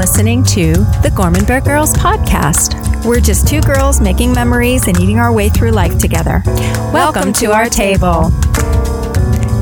[0.00, 3.04] listening to the Gourmandburgh Girls Podcast.
[3.04, 6.42] We're just two girls making memories and eating our way through life together.
[6.90, 8.30] Welcome, to our table.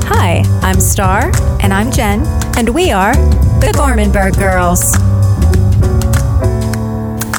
[0.07, 1.29] Hi, I'm Star.
[1.61, 2.25] And I'm Jen.
[2.57, 3.13] And we are
[3.59, 4.93] the Gourmandburgh Girls.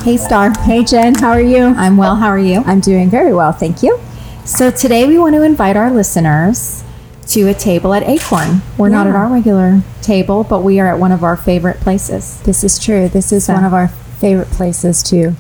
[0.05, 0.53] Hey, Star.
[0.65, 1.69] Hey, Jen, how are you?
[1.79, 2.17] I'm well.
[2.17, 2.63] How are you?
[2.67, 3.99] I'm doing very well, thank you.
[4.45, 6.85] So, today we want to invite our listeners
[7.31, 8.63] to a table at Acorn.
[8.77, 12.39] We're not at our regular table, but we are at one of our favorite places.
[12.45, 13.09] This is true.
[13.09, 15.35] This is So- one of our favorite places to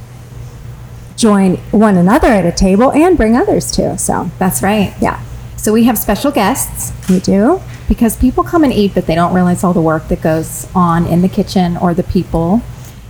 [1.16, 3.98] join one another at a table and bring others to.
[3.98, 4.94] So, That's right.
[5.00, 5.18] yeah,
[5.56, 7.60] So, we have special guests we do.
[7.88, 11.04] because people come and eat, but they don't realize all the work that goes on
[11.06, 12.62] in the kitchen or the people.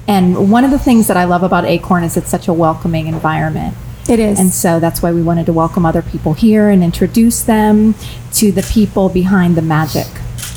[0.08, 3.06] And one of the things that I love about Acorn is it's such a welcoming
[3.06, 3.74] environment.
[4.10, 4.40] It is.
[4.40, 7.94] And so that's why we wanted to welcome other people here and introduce them
[8.34, 10.06] to the people behind the magic,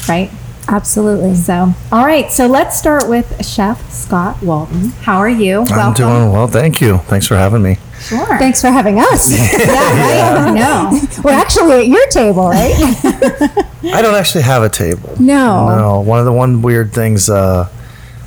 [0.09, 0.31] right?
[0.67, 1.35] Absolutely.
[1.35, 2.31] So, all right.
[2.31, 4.89] So let's start with Chef Scott Walton.
[5.01, 5.61] How are you?
[5.69, 6.97] I'm doing well, thank you.
[6.99, 7.77] Thanks for having me.
[7.99, 8.25] Sure.
[8.37, 9.31] Thanks for having us.
[9.63, 10.53] Yeah, right.
[10.53, 10.99] No.
[11.23, 12.73] We're actually at your table, right?
[13.83, 15.15] I don't actually have a table.
[15.19, 15.67] No.
[15.67, 17.29] No, one of the one weird things.
[17.29, 17.69] Uh,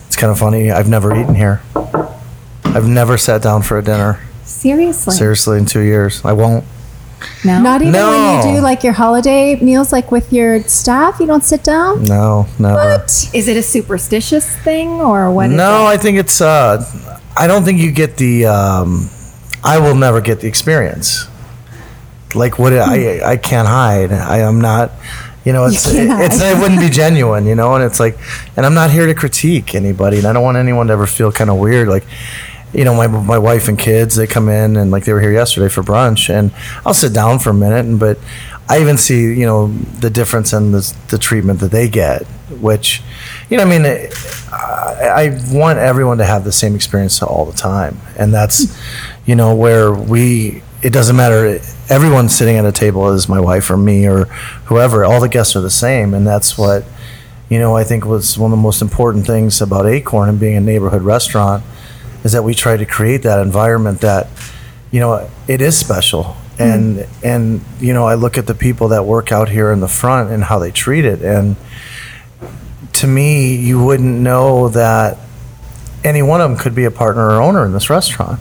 [0.07, 0.71] it's kind of funny.
[0.71, 1.63] I've never eaten here.
[2.65, 4.21] I've never sat down for a dinner.
[4.67, 5.15] Seriously.
[5.15, 6.65] Seriously, in two years, I won't.
[7.45, 7.63] No.
[7.63, 11.45] Not even when you do like your holiday meals, like with your staff, you don't
[11.45, 12.03] sit down?
[12.03, 12.75] No, never.
[12.75, 13.31] What?
[13.33, 15.51] is it a superstitious thing or what?
[15.51, 15.95] is No, it?
[15.95, 16.41] I think it's.
[16.41, 16.83] Uh,
[17.37, 18.47] I don't think you get the.
[18.47, 19.09] Um,
[19.63, 21.27] I will never get the experience.
[22.35, 24.11] Like what I I can't hide.
[24.13, 24.91] I am not.
[25.45, 26.25] You know, it's can't hide.
[26.27, 27.47] it's it wouldn't be genuine.
[27.47, 28.19] You know, and it's like,
[28.57, 31.31] and I'm not here to critique anybody, and I don't want anyone to ever feel
[31.31, 31.87] kind of weird.
[31.89, 32.05] Like,
[32.73, 35.33] you know, my my wife and kids they come in and like they were here
[35.33, 36.53] yesterday for brunch, and
[36.85, 38.19] I'll sit down for a minute, and but
[38.69, 42.23] I even see you know the difference in the the treatment that they get,
[42.61, 43.03] which,
[43.51, 43.85] you know, I mean.
[43.87, 44.11] I
[44.97, 48.79] I want everyone to have the same experience all the time, and that's,
[49.27, 50.63] you know, where we.
[50.83, 51.59] It doesn't matter.
[51.89, 54.25] Everyone sitting at a table is my wife or me or
[54.67, 55.05] whoever.
[55.05, 56.85] All the guests are the same, and that's what,
[57.49, 60.57] you know, I think was one of the most important things about Acorn and being
[60.57, 61.65] a neighborhood restaurant,
[62.27, 64.27] is that we try to create that environment that,
[64.91, 66.25] you know, it is special.
[66.25, 66.63] Mm-hmm.
[66.63, 69.89] And and you know, I look at the people that work out here in the
[69.89, 71.57] front and how they treat it, and
[72.95, 75.19] to me, you wouldn't know that
[76.03, 78.41] any one of them could be a partner or owner in this restaurant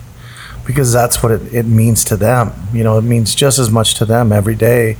[0.65, 2.53] because that's what it, it means to them.
[2.73, 4.97] You know, it means just as much to them every day.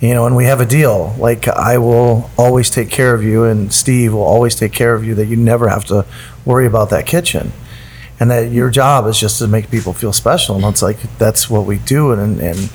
[0.00, 1.14] You know, and we have a deal.
[1.18, 5.02] Like, I will always take care of you, and Steve will always take care of
[5.04, 6.04] you, that you never have to
[6.44, 7.52] worry about that kitchen.
[8.18, 10.56] And that your job is just to make people feel special.
[10.56, 12.12] And it's like, that's what we do.
[12.12, 12.72] And, and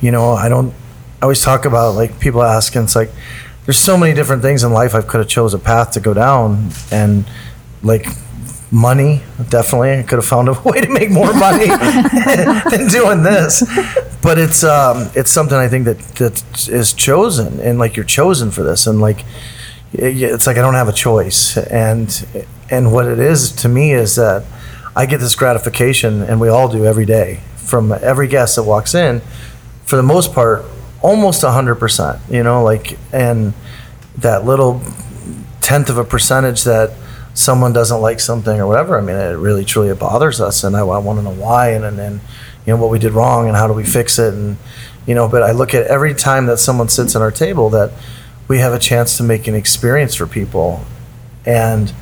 [0.00, 0.74] you know, I don't,
[1.20, 3.10] I always talk about, like, people ask, and it's like,
[3.66, 6.14] there's so many different things in life I could have chose a path to go
[6.14, 7.24] down, and
[7.82, 8.06] like
[8.72, 11.66] money, definitely, I could have found a way to make more money
[12.70, 13.62] than doing this.
[14.22, 18.50] But it's um, it's something I think that that is chosen, and like you're chosen
[18.50, 19.24] for this, and like
[19.92, 24.16] it's like I don't have a choice, and and what it is to me is
[24.16, 24.44] that
[24.94, 28.94] I get this gratification, and we all do every day from every guest that walks
[28.94, 29.20] in.
[29.84, 30.64] For the most part,
[31.02, 32.20] almost hundred percent.
[32.28, 33.54] You know, like and
[34.18, 34.82] that little
[35.60, 36.92] tenth of a percentage that
[37.34, 38.98] someone doesn't like something or whatever.
[38.98, 41.70] I mean, it really truly it bothers us, and I, I want to know why
[41.70, 42.20] and and then
[42.66, 44.56] you know what we did wrong and how do we fix it and
[45.06, 45.28] you know.
[45.28, 47.92] But I look at every time that someone sits at our table that
[48.48, 50.84] we have a chance to make an experience for people,
[51.46, 51.92] and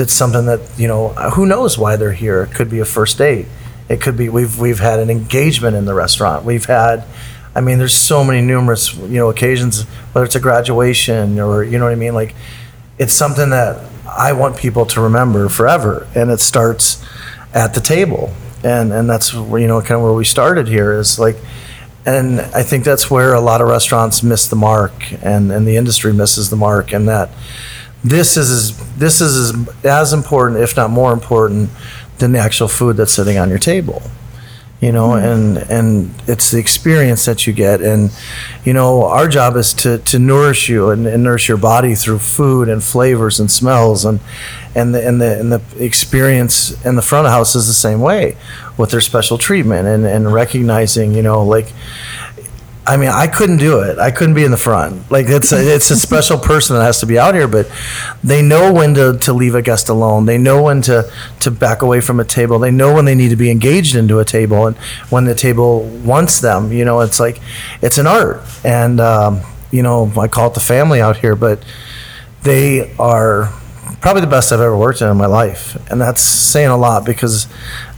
[0.00, 2.42] that's something that you know who knows why they're here.
[2.42, 3.46] It could be a first date.
[3.90, 6.44] It could be we've we've had an engagement in the restaurant.
[6.44, 7.04] We've had.
[7.54, 11.80] I mean, there's so many numerous, you know, occasions, whether it's a graduation or, you
[11.80, 12.14] know what I mean?
[12.14, 12.36] Like,
[12.96, 17.04] it's something that I want people to remember forever, and it starts
[17.52, 18.32] at the table,
[18.62, 21.36] and and that's you know kind of where we started here is like,
[22.06, 25.76] and I think that's where a lot of restaurants miss the mark, and and the
[25.76, 27.30] industry misses the mark, and that
[28.02, 31.70] this is as, this is as, as important, if not more important,
[32.18, 34.02] than the actual food that's sitting on your table
[34.80, 35.24] you know hmm.
[35.24, 37.80] and and it's the experience that you get.
[37.82, 38.10] And
[38.64, 42.20] you know our job is to to nourish you and, and nourish your body through
[42.20, 44.04] food and flavors and smells.
[44.04, 44.20] And
[44.74, 48.00] and the and the and the experience in the front of house is the same
[48.00, 48.36] way
[48.78, 51.72] with their special treatment and and recognizing you know like
[52.90, 54.00] I mean, I couldn't do it.
[54.00, 55.12] I couldn't be in the front.
[55.12, 57.70] Like it's a, it's a special person that has to be out here, but
[58.24, 60.26] they know when to, to leave a guest alone.
[60.26, 61.08] They know when to,
[61.38, 62.58] to back away from a table.
[62.58, 64.76] They know when they need to be engaged into a table and
[65.08, 66.72] when the table wants them.
[66.72, 67.40] You know, it's like
[67.80, 71.64] it's an art, and um, you know, I call it the family out here, but
[72.42, 73.52] they are
[74.00, 77.04] probably the best I've ever worked in in my life, and that's saying a lot
[77.04, 77.46] because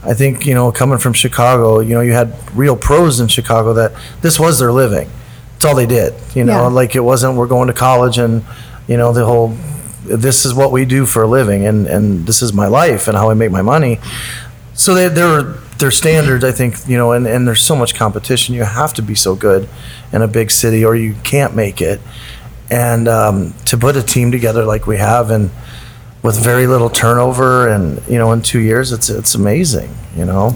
[0.03, 3.73] I think you know coming from Chicago, you know you had real pros in Chicago
[3.73, 5.09] that this was their living.
[5.55, 6.63] It's all they did, you know.
[6.63, 6.67] Yeah.
[6.67, 8.43] Like it wasn't we're going to college and
[8.87, 9.55] you know the whole
[10.03, 13.15] this is what we do for a living and and this is my life and
[13.15, 13.99] how I make my money.
[14.73, 18.55] So they they're their standards, I think, you know, and, and there's so much competition.
[18.55, 19.67] You have to be so good
[20.11, 21.99] in a big city, or you can't make it.
[22.69, 25.51] And um, to put a team together like we have, and
[26.23, 29.89] with very little turnover, and you know, in two years, it's it's amazing.
[30.15, 30.55] You know,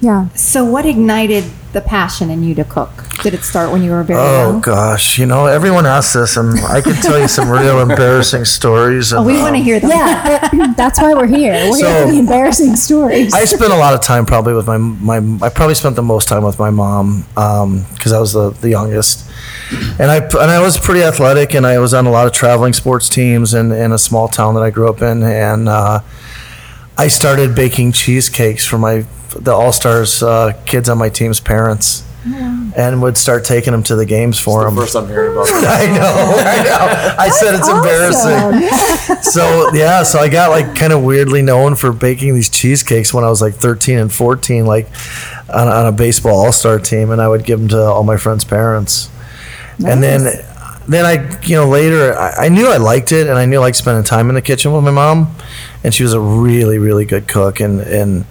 [0.00, 0.28] Yeah.
[0.30, 3.04] So, what ignited the passion in you to cook?
[3.22, 4.60] Did it start when you were very oh young?
[4.60, 9.12] gosh, you know, everyone asks this, and I could tell you some real embarrassing stories.
[9.12, 9.90] Oh, and, we want to um, hear them.
[9.90, 11.52] Yeah, that's why we're here.
[11.52, 13.34] We're here So- for the embarrassing stories.
[13.34, 15.16] I spent a lot of time probably with my my.
[15.44, 19.27] I probably spent the most time with my mom because I was the, the youngest,
[19.70, 22.72] and I and I was pretty athletic, and I was on a lot of traveling
[22.72, 26.00] sports teams in, in a small town that I grew up in, and uh,
[26.96, 29.06] I started baking cheesecakes for my
[29.36, 32.04] the All Stars uh, kids on my team's parents,
[32.76, 34.74] and would start taking them to the games for them.
[34.74, 35.80] First I'm hearing about that.
[35.80, 37.14] I know, I know.
[37.18, 39.22] I said it's embarrassing.
[39.22, 43.24] so yeah, so I got like kind of weirdly known for baking these cheesecakes when
[43.24, 44.88] I was like 13 and 14, like
[45.52, 48.16] on, on a baseball all star team, and I would give them to all my
[48.16, 49.10] friends' parents.
[49.86, 50.44] And then,
[50.88, 53.60] then I, you know, later I, I knew I liked it, and I knew I
[53.60, 55.34] liked spending time in the kitchen with my mom,
[55.84, 58.24] and she was a really, really good cook, and and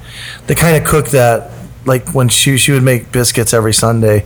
[0.47, 1.51] the kind of cook that
[1.85, 4.25] like when she she would make biscuits every Sunday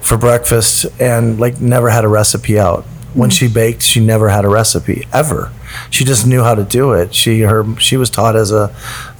[0.00, 2.84] for breakfast, and like never had a recipe out.
[3.14, 3.54] When she mm-hmm.
[3.54, 5.52] baked, she never had a recipe ever.
[5.90, 7.14] She just knew how to do it.
[7.14, 8.68] She her she was taught as a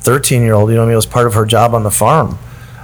[0.00, 0.70] 13 year old.
[0.70, 2.38] You know, I mean, it was part of her job on the farm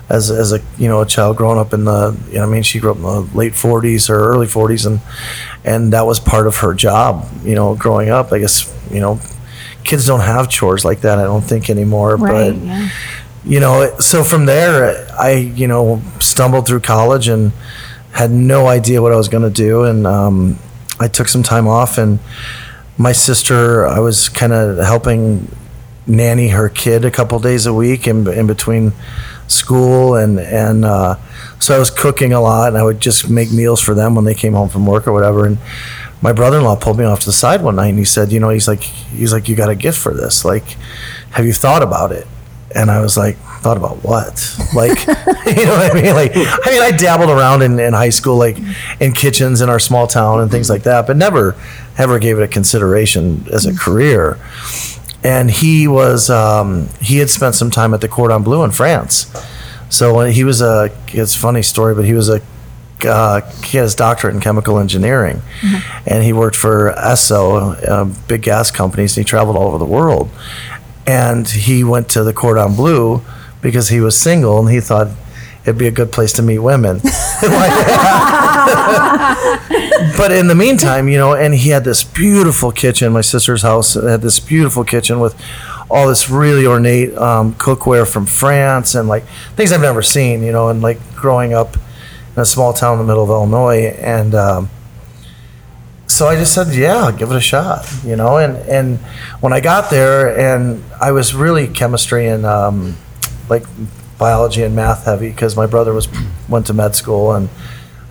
[0.08, 2.62] as, as a you know a child growing up in the you know I mean
[2.62, 5.00] she grew up in the late 40s or early 40s and
[5.64, 9.18] and that was part of her job you know growing up I guess you know
[9.82, 12.52] kids don't have chores like that I don't think anymore Right.
[12.52, 12.88] but yeah.
[13.44, 17.52] you know so from there I you know stumbled through college and
[18.12, 20.58] had no idea what I was going to do and um,
[21.00, 22.18] I took some time off and
[22.98, 25.48] my sister I was kind of helping
[26.06, 28.92] nanny her kid a couple days a week in, in between
[29.46, 31.16] school and and uh,
[31.58, 34.24] so I was cooking a lot and I would just make meals for them when
[34.24, 35.58] they came home from work or whatever and
[36.22, 38.48] my brother-in-law pulled me off to the side one night and he said you know
[38.48, 40.76] he's like he's like you got a gift for this like
[41.34, 42.28] have you thought about it?
[42.76, 44.56] And I was like thought about what?
[44.74, 46.14] Like you know what I mean?
[46.14, 48.56] Like I mean I dabbled around in, in high school like
[49.00, 51.56] in kitchens in our small town and things like that but never
[51.98, 54.38] ever gave it a consideration as a career
[55.24, 59.32] and he was um, he had spent some time at the Cordon Bleu in France.
[59.88, 62.42] So he was a it's a funny story, but he was a
[63.04, 65.42] uh, he had his doctorate in chemical engineering,
[66.06, 69.16] and he worked for Esso, uh, big gas companies.
[69.16, 70.30] And he traveled all over the world,
[71.06, 73.22] and he went to the Cordon Bleu
[73.60, 75.08] because he was single and he thought
[75.64, 77.00] it'd be a good place to meet women.
[80.16, 83.12] but in the meantime, you know, and he had this beautiful kitchen.
[83.12, 85.40] My sister's house had this beautiful kitchen with
[85.90, 89.24] all this really ornate um, cookware from France and like
[89.56, 91.76] things I've never seen, you know, and like growing up
[92.36, 93.94] in a small town in the middle of Illinois.
[93.98, 94.70] And um,
[96.06, 98.38] so I just said, yeah, I'll give it a shot, you know.
[98.38, 98.98] And, and
[99.40, 102.96] when I got there, and I was really chemistry and um,
[103.48, 103.64] like
[104.18, 106.08] biology and math heavy because my brother was
[106.48, 107.48] went to med school and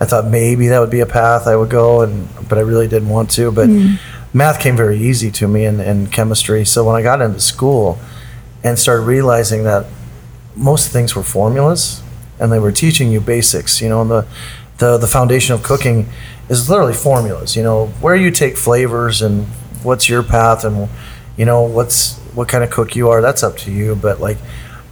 [0.00, 2.88] I thought maybe that would be a path I would go and but I really
[2.88, 3.52] didn't want to.
[3.52, 3.94] But hmm.
[4.32, 6.64] math came very easy to me and, and chemistry.
[6.64, 7.98] So when I got into school
[8.62, 9.86] and started realizing that
[10.56, 12.02] most things were formulas
[12.38, 14.26] and they were teaching you basics you know and the
[14.78, 16.08] the, the foundation of cooking
[16.48, 19.46] is literally formulas you know where you take flavors and
[19.84, 20.88] what's your path and
[21.36, 23.94] you know what's what kind of cook you are that's up to you.
[23.94, 24.38] But like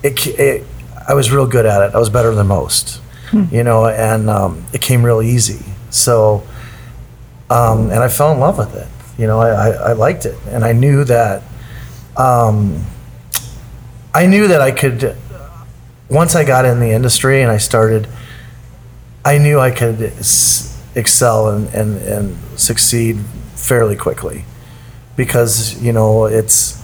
[0.02, 0.66] it, it
[1.06, 1.94] I was real good at it.
[1.94, 3.00] I was better than most
[3.32, 5.64] you know and um, it came real easy.
[5.90, 6.46] So
[7.50, 8.88] um, and I fell in love with it.
[9.20, 10.36] You know I, I, I liked it.
[10.48, 11.42] And I knew that
[12.16, 12.84] um,
[14.14, 15.16] I knew that I could
[16.10, 18.06] once I got in the industry and I started
[19.24, 23.18] I knew I could s- excel and, and, and succeed
[23.54, 24.44] fairly quickly.
[25.16, 26.82] Because you know it's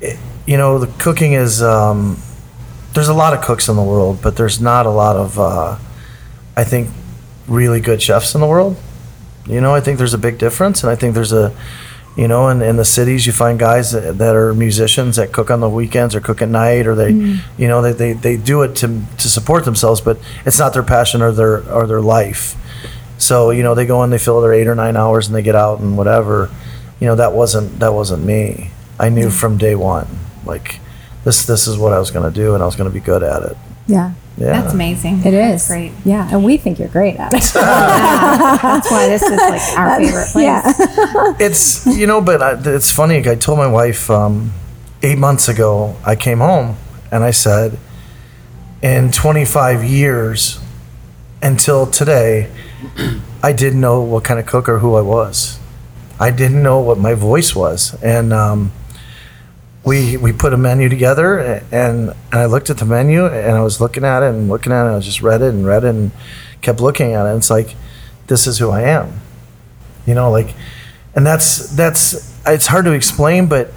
[0.00, 2.16] it, you know the cooking is um,
[2.94, 5.76] there's a lot of cooks in the world but there's not a lot of uh,
[6.56, 6.90] I think
[7.46, 8.76] really good chefs in the world.
[9.46, 11.54] You know I think there's a big difference and I think there's a
[12.16, 15.50] you know in, in the cities you find guys that, that are musicians that cook
[15.50, 17.10] on the weekends or cook at night or they
[17.58, 20.82] you know they, they, they do it to, to support themselves but it's not their
[20.82, 22.56] passion or their or their life.
[23.18, 25.42] So you know they go in they fill their eight or nine hours and they
[25.42, 26.50] get out and whatever.
[27.00, 28.70] You know, that wasn't that wasn't me.
[28.98, 30.06] I knew from day one,
[30.46, 30.80] like
[31.24, 33.04] this this is what I was going to do, and I was going to be
[33.04, 33.56] good at it.
[33.86, 34.12] Yeah.
[34.36, 35.20] Yeah, That's amazing.
[35.20, 35.92] It is That's great.
[36.04, 36.28] Yeah.
[36.28, 37.40] And we think you're great at it.
[37.54, 40.44] That's why this is like our favorite place.
[40.44, 41.34] Yeah.
[41.38, 43.18] It's you know, but I, it's funny.
[43.28, 44.52] I told my wife um,
[45.04, 45.96] eight months ago.
[46.04, 46.76] I came home
[47.12, 47.78] and I said,
[48.82, 50.58] in 25 years
[51.40, 52.50] until today,
[53.42, 55.60] I didn't know what kind of cook or who I was.
[56.18, 58.72] I didn't know what my voice was, and um,
[59.84, 63.62] we we put a menu together, and and I looked at the menu, and I
[63.62, 64.88] was looking at it and looking at it.
[64.88, 66.10] And I just read it and read it and
[66.62, 67.28] kept looking at it.
[67.30, 67.76] And it's like,
[68.26, 69.20] this is who I am,
[70.06, 70.54] you know, like,
[71.14, 73.72] and that's that's it's hard to explain, but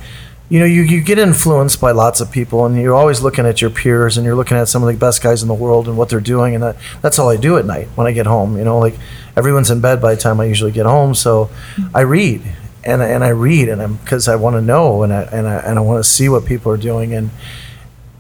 [0.50, 3.62] you know, you, you get influenced by lots of people, and you're always looking at
[3.62, 5.98] your peers, and you're looking at some of the best guys in the world and
[5.98, 8.58] what they're doing, and that, that's all I do at night when I get home.
[8.58, 8.98] You know, like
[9.36, 11.50] everyone's in bed by the time I usually get home, so
[11.94, 12.44] I read
[12.88, 15.48] and I- and I read, and I'm because I want to know, and I and
[15.48, 17.30] I and I want to see what people are doing, and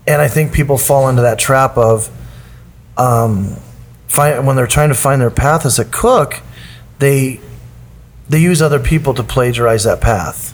[0.05, 2.09] and I think people fall into that trap of,
[2.97, 3.55] um,
[4.07, 6.41] find when they're trying to find their path as a cook,
[6.99, 7.39] they
[8.29, 10.53] they use other people to plagiarize that path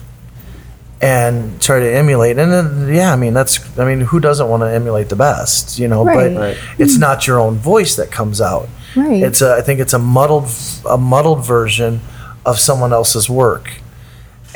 [1.00, 2.38] and try to emulate.
[2.38, 5.78] And then, yeah, I mean, that's, I mean, who doesn't want to emulate the best,
[5.78, 6.04] you know?
[6.04, 6.32] Right.
[6.34, 6.56] But Right.
[6.78, 8.68] it's not your own voice that comes out.
[8.96, 9.22] Right.
[9.22, 10.46] It's a, I think it's a muddled,
[10.88, 12.00] a muddled version
[12.46, 13.70] of someone else's work.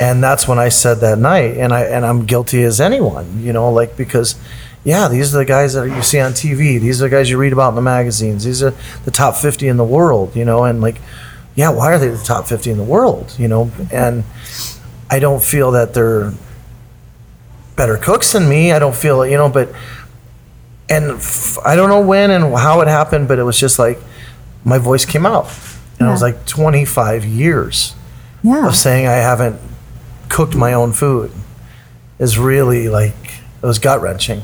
[0.01, 3.53] And that's when I said that night, and I and I'm guilty as anyone, you
[3.53, 4.37] know, like because,
[4.85, 6.81] yeah, these are the guys that you see on TV.
[6.81, 8.45] These are the guys you read about in the magazines.
[8.45, 8.73] These are
[9.05, 11.01] the top 50 in the world, you know, and like,
[11.57, 13.73] yeah, why are they the top 50 in the world, you know?
[13.93, 14.23] And
[15.11, 16.33] I don't feel that they're
[17.75, 18.71] better cooks than me.
[18.73, 19.73] I don't feel, you know, but
[20.89, 23.99] and f- I don't know when and how it happened, but it was just like
[24.65, 25.49] my voice came out,
[25.99, 27.95] and it was like 25 years
[28.45, 28.67] Yeah.
[28.67, 29.61] of saying I haven't
[30.29, 31.31] cooked my own food
[32.19, 33.15] is really like
[33.63, 34.43] it was gut wrenching.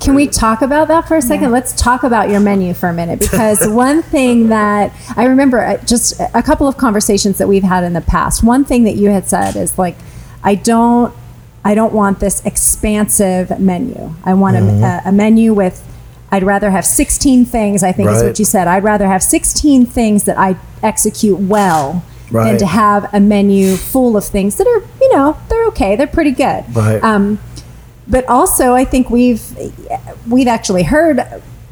[0.00, 1.50] Can we talk about that for a second?
[1.50, 5.78] Let's talk about your menu for a minute because one thing that I remember uh,
[5.84, 8.42] just a couple of conversations that we've had in the past.
[8.42, 9.96] One thing that you had said is like,
[10.42, 11.14] I don't,
[11.64, 14.14] I don't want this expansive menu.
[14.24, 14.84] I want Mm-hmm.
[14.84, 15.82] a, a menu with.
[16.30, 17.82] I'd rather have 16 things.
[17.84, 18.66] I think is what you said.
[18.66, 22.02] I'd rather have 16 things that I execute well
[22.42, 25.96] than to have a menu full of things that are, you know, they're okay.
[25.96, 26.64] They're pretty good.
[26.74, 27.02] Right.
[27.02, 27.38] Um,
[28.06, 29.42] but also I think we've
[30.28, 31.20] we've actually heard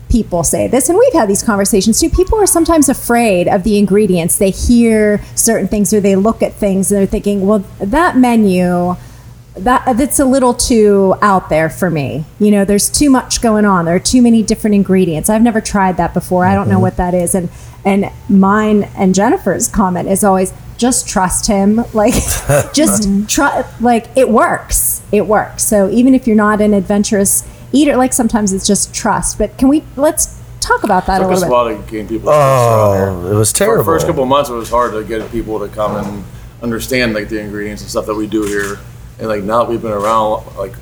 [0.08, 3.78] people say this and we've had these conversations too people are sometimes afraid of the
[3.78, 8.14] ingredients they hear certain things or they look at things and they're thinking well that
[8.14, 8.94] menu
[9.54, 12.24] that that's a little too out there for me.
[12.38, 13.84] You know there's too much going on.
[13.84, 15.28] There are too many different ingredients.
[15.28, 16.46] I've never tried that before.
[16.46, 16.82] I don't know mm-hmm.
[16.82, 17.34] what that is.
[17.34, 17.50] And
[17.84, 21.84] and mine and jennifer's comment is always just trust him.
[21.92, 22.14] Like
[22.72, 25.02] just try like it works.
[25.12, 25.64] It works.
[25.64, 29.36] So even if you're not an adventurous eater like sometimes it's just trust.
[29.36, 31.76] But can we let's talk about that a took us little a bit.
[31.76, 32.30] while to gain people.
[32.30, 33.84] to Oh, it was For terrible.
[33.84, 36.24] the first couple of months, it was hard to get people to come and
[36.62, 38.78] understand like the ingredients and stuff that we do here.
[39.18, 40.72] And like now that we've been around like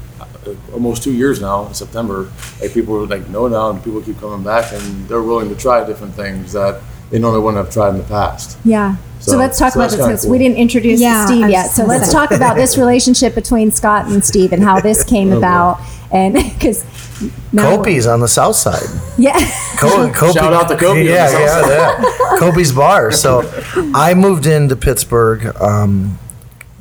[0.72, 4.18] almost two years now in September, like people are like know now and people keep
[4.20, 7.90] coming back and they're willing to try different things that they normally wouldn't have tried
[7.90, 8.56] in the past.
[8.64, 11.42] yeah so, So- let's talk so about this kinda since we didn't introduce Yeah, Steve
[11.42, 11.62] I was yet.
[11.64, 12.12] just So let's say.
[12.12, 15.36] talk about this relationship between Scott and Steve and how this came boy.
[15.38, 15.80] about.
[16.12, 16.84] And because
[17.54, 18.82] Kobe's on the south side.
[19.18, 19.34] yeah,
[19.78, 22.38] Kobe, Kobe, Shout out to Kobe Yeah, yeah, yeah.
[22.38, 23.12] Kobe's bar.
[23.12, 23.42] So
[23.94, 25.54] I moved into Pittsburgh.
[25.60, 26.18] Um,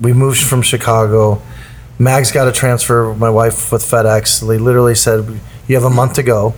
[0.02, 1.42] we moved from Chicago.
[1.98, 3.14] Mag's got a transfer.
[3.14, 4.48] My wife with FedEx.
[4.48, 6.54] They literally said, "You have a month to go."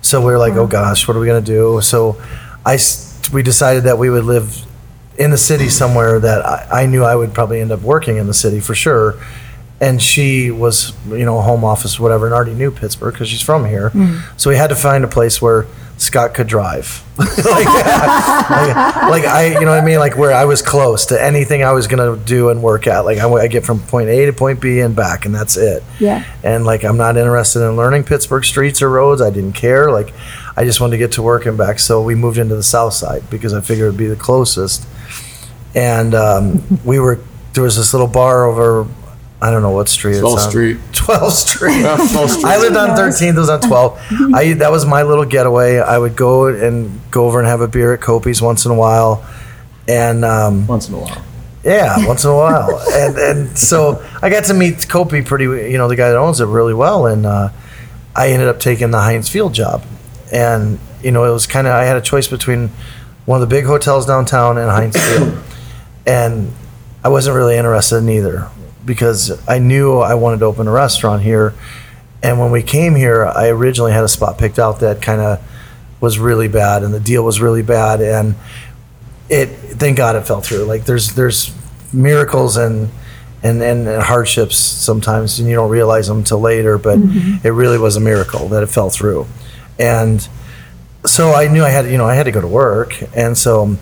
[0.00, 2.16] So we were like, "Oh gosh, what are we gonna do?" So
[2.64, 2.78] I
[3.32, 4.64] we decided that we would live
[5.18, 8.26] in the city somewhere that I, I knew I would probably end up working in
[8.26, 9.16] the city for sure.
[9.80, 13.64] And she was, you know, home office, whatever, and already knew Pittsburgh because she's from
[13.64, 13.90] here.
[13.90, 14.36] Mm-hmm.
[14.36, 15.66] So we had to find a place where
[15.98, 17.04] Scott could drive.
[17.18, 19.98] like, like, like I, you know what I mean?
[19.98, 23.00] Like where I was close to anything I was going to do and work at.
[23.00, 25.82] Like I, I get from point A to point B and back, and that's it.
[25.98, 26.24] Yeah.
[26.44, 29.20] And like I'm not interested in learning Pittsburgh streets or roads.
[29.20, 29.90] I didn't care.
[29.90, 30.14] Like
[30.56, 31.80] I just wanted to get to work and back.
[31.80, 34.86] So we moved into the south side because I figured it'd be the closest.
[35.74, 37.20] And um, we were
[37.54, 38.86] there was this little bar over.
[39.40, 40.16] I don't know what street.
[40.16, 40.50] it's 12th on.
[40.50, 40.76] Street.
[40.92, 41.84] 12th Street.
[41.84, 42.44] 12th Street.
[42.44, 43.36] I lived on 13th.
[43.36, 43.98] It was on 12.
[44.34, 45.78] I that was my little getaway.
[45.78, 48.74] I would go and go over and have a beer at Kopi's once in a
[48.74, 49.24] while,
[49.86, 51.24] and um, Once in a while.
[51.62, 52.80] yeah, once in a while.
[52.92, 56.40] And and so I got to meet Kopi pretty, you know, the guy that owns
[56.40, 57.06] it really well.
[57.06, 57.50] And uh,
[58.16, 59.84] I ended up taking the Heinz Field job.
[60.32, 62.68] And, you know, it was kind of, I had a choice between
[63.24, 65.38] one of the big hotels downtown and Heinz Field.
[66.06, 66.52] And
[67.04, 68.48] I wasn't really interested in either
[68.88, 71.54] because I knew I wanted to open a restaurant here.
[72.20, 75.40] And when we came here, I originally had a spot picked out that kind of
[76.00, 78.34] was really bad, and the deal was really bad, and
[79.28, 79.46] it.
[79.78, 80.64] Thank God it fell through.
[80.64, 81.54] Like there's there's
[81.92, 82.88] miracles and
[83.44, 86.78] and and hardships sometimes, and you don't realize them until later.
[86.78, 87.46] But mm-hmm.
[87.46, 89.26] it really was a miracle that it fell through,
[89.78, 90.28] and
[91.06, 93.76] so I knew I had, you know, I had to go to work, and so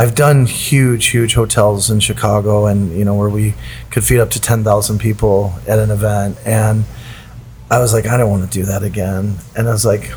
[0.00, 3.52] I've done huge, huge hotels in Chicago, and you know where we
[3.90, 6.84] could feed up to ten thousand people at an event, and
[7.70, 10.10] I was like, I don't want to do that again, and I was like,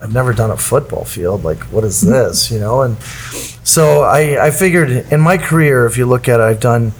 [0.00, 2.10] I've never done a football field, like what is mm-hmm.
[2.10, 3.00] this, you know, and
[3.62, 6.90] so I, I figured in my career, if you look at it, I've done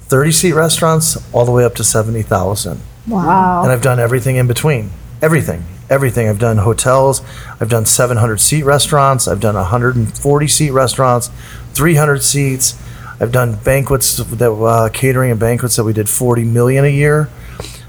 [0.00, 3.62] thirty seat restaurants all the way up to seventy thousand Wow.
[3.62, 4.90] and I've done everything in between.
[5.22, 6.28] Everything, everything.
[6.28, 7.22] I've done hotels.
[7.60, 9.28] I've done 700 seat restaurants.
[9.28, 11.30] I've done 140 seat restaurants,
[11.76, 12.80] 300 seats.
[13.20, 17.28] I've done banquets that uh, catering and banquets that we did 40 million a year.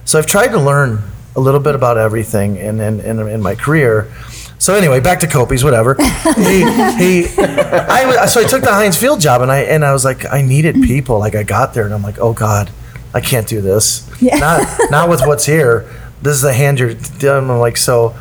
[0.05, 1.03] So I've tried to learn
[1.35, 4.11] a little bit about everything in in, in, in my career.
[4.59, 5.93] So anyway, back to Kopi's, whatever.
[5.99, 10.03] he, he, I, so I took the Heinz Field job, and I and I was
[10.03, 11.19] like, I needed people.
[11.19, 12.71] Like I got there, and I'm like, oh God,
[13.13, 14.09] I can't do this.
[14.19, 14.37] Yeah.
[14.39, 15.87] Not not with what's here.
[16.21, 17.51] This is the hand you're done.
[17.51, 18.17] I'm like, so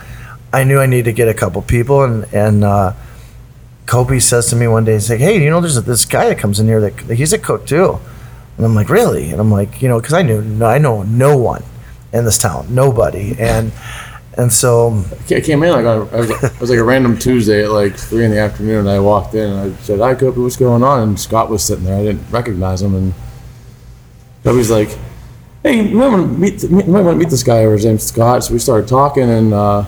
[0.53, 2.93] I knew I needed to get a couple people, and and uh,
[3.87, 6.39] Kobe says to me one day, he's like, hey, you know, there's this guy that
[6.39, 7.99] comes in here that he's a cook too,
[8.57, 9.31] and I'm like, really?
[9.31, 11.63] And I'm like, you know, because I knew I know no one
[12.13, 13.73] in this town, nobody, and
[14.37, 16.29] and so I came in like I was,
[16.61, 18.81] was like a random Tuesday at like three in the afternoon.
[18.81, 21.63] And I walked in and I said, "Hi, Kobe, what's going on?" And Scott was
[21.63, 21.97] sitting there.
[21.97, 23.15] I didn't recognize him, and
[24.45, 24.97] Kobe's like,
[25.63, 27.63] "Hey, you might want to meet, you want to meet this guy.
[27.63, 29.85] Or his name's Scott." So we started talking, and uh,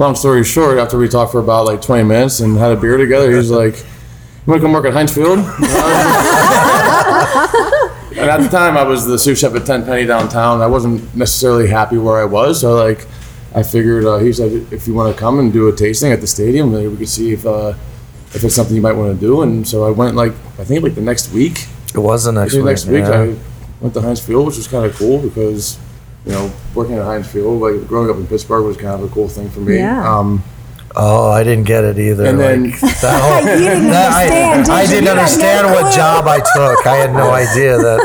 [0.00, 2.96] long story short, after we talked for about like 20 minutes and had a beer
[2.96, 5.38] together, he was like, "You want to come work at Heinz Field?"
[8.20, 10.60] And at the time, I was the sous chef at Ten Penny downtown.
[10.60, 13.06] I wasn't necessarily happy where I was, so like,
[13.54, 16.20] I figured uh, he said if you want to come and do a tasting at
[16.20, 17.74] the stadium, maybe we could see if uh,
[18.34, 19.42] if it's something you might want to do.
[19.42, 21.66] And so I went like I think like the next week.
[21.94, 22.64] it was the next week.
[22.64, 23.20] next week yeah.
[23.20, 23.36] I
[23.80, 25.78] went to Heinz Field, which was kind of cool because
[26.26, 29.12] you know working at Heinz Field, like growing up in Pittsburgh, was kind of a
[29.14, 29.76] cool thing for me.
[29.78, 30.18] Yeah.
[30.18, 30.42] Um,
[30.96, 32.24] Oh, I didn't get it either.
[32.26, 34.88] And then- like, that whole, You didn't that- understand, did I, I you?
[34.88, 36.84] didn't You understand what job I took.
[36.86, 38.00] I had no idea that.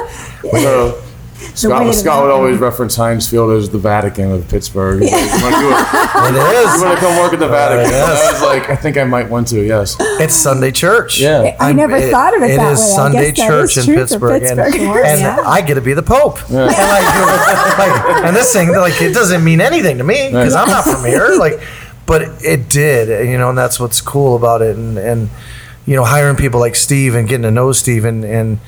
[0.52, 1.02] so
[1.36, 5.02] Scott, way Scott would always reference Heinz Field as the Vatican of Pittsburgh.
[5.02, 6.56] He's like, you want to do it?
[6.56, 7.92] It You want to come work at the uh, Vatican?
[7.92, 8.20] yes.
[8.20, 9.62] I was like, I think I might want to.
[9.62, 9.98] Yes.
[10.00, 11.20] It's Sunday church.
[11.20, 11.56] Yeah.
[11.60, 12.86] I never thought of it that is way.
[12.86, 15.06] I Sunday church is in true for Pittsburgh, and, Pittsburgh.
[15.06, 15.44] and Yeah.
[15.46, 16.40] I get to be the Pope.
[16.50, 20.68] And, like, like, and this thing, like, it doesn't mean anything to me because I'm
[20.70, 21.34] not from here.
[21.46, 21.60] Like,
[22.06, 24.76] but it did, you know, and that's what's cool about it.
[24.78, 25.30] And and
[25.86, 28.60] you know, hiring people like Steve and getting to know Steve and and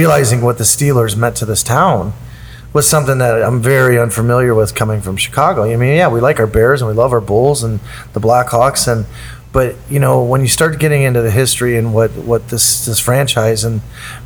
[0.00, 2.12] realizing what the Steelers meant to this town
[2.72, 5.62] was something that I'm very unfamiliar with coming from Chicago.
[5.64, 7.80] I mean, yeah, we like our Bears and we love our Bulls and
[8.12, 9.06] the Blackhawks and
[9.52, 13.00] but you know, when you start getting into the history and what what this this
[13.00, 13.80] franchise and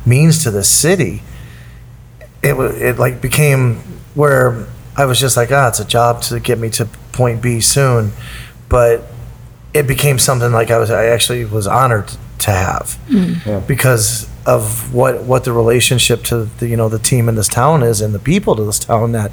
[0.05, 1.23] means to the city,
[2.43, 3.75] it wa- it like became
[4.13, 4.65] where
[4.97, 8.11] I was just like, ah, it's a job to get me to point B soon,
[8.67, 9.03] but
[9.73, 12.97] it became something like I was I actually was honored to have
[13.67, 17.83] because of what what the relationship to the you know the team in this town
[17.83, 19.31] is and the people to this town that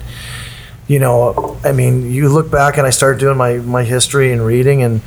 [0.87, 4.45] you know I mean you look back and I started doing my my history and
[4.45, 5.01] reading and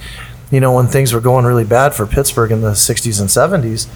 [0.49, 3.87] you know when things were going really bad for Pittsburgh in the 60s and 70s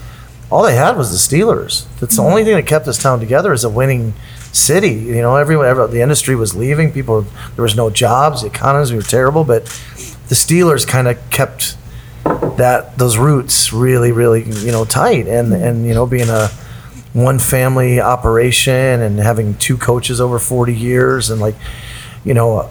[0.51, 1.87] all they had was the Steelers.
[1.99, 2.31] That's the mm-hmm.
[2.31, 4.13] only thing that kept this town together is a winning
[4.51, 4.93] city.
[4.93, 6.91] You know everyone every, the industry was leaving.
[6.91, 8.41] People there was no jobs.
[8.41, 9.43] The economies were terrible.
[9.43, 9.65] But
[10.27, 11.77] the Steelers kind of kept
[12.57, 15.27] that those roots really really you know tight.
[15.27, 16.49] And and you know being a
[17.13, 21.55] one family operation and having two coaches over 40 years and like
[22.25, 22.69] you know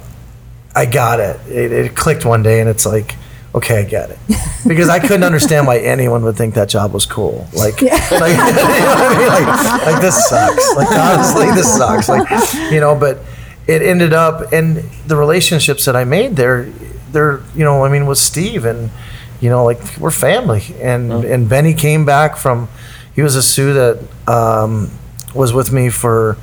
[0.76, 1.40] i got it.
[1.48, 3.14] it it clicked one day and it's like
[3.54, 4.18] okay i get it.
[4.68, 7.46] Because i couldn't understand why anyone would think that job was cool.
[7.54, 9.28] Like, like, you know I mean?
[9.28, 10.76] like like this sucks.
[10.76, 12.08] Like honestly this sucks.
[12.08, 12.28] Like
[12.70, 13.20] you know but
[13.66, 16.64] it ended up and the relationships that i made there
[17.12, 18.90] they're you know i mean with steve and
[19.44, 20.62] you know, like we're family.
[20.80, 22.70] And and Benny came back from,
[23.14, 24.90] he was a sous that um,
[25.34, 26.38] was with me for,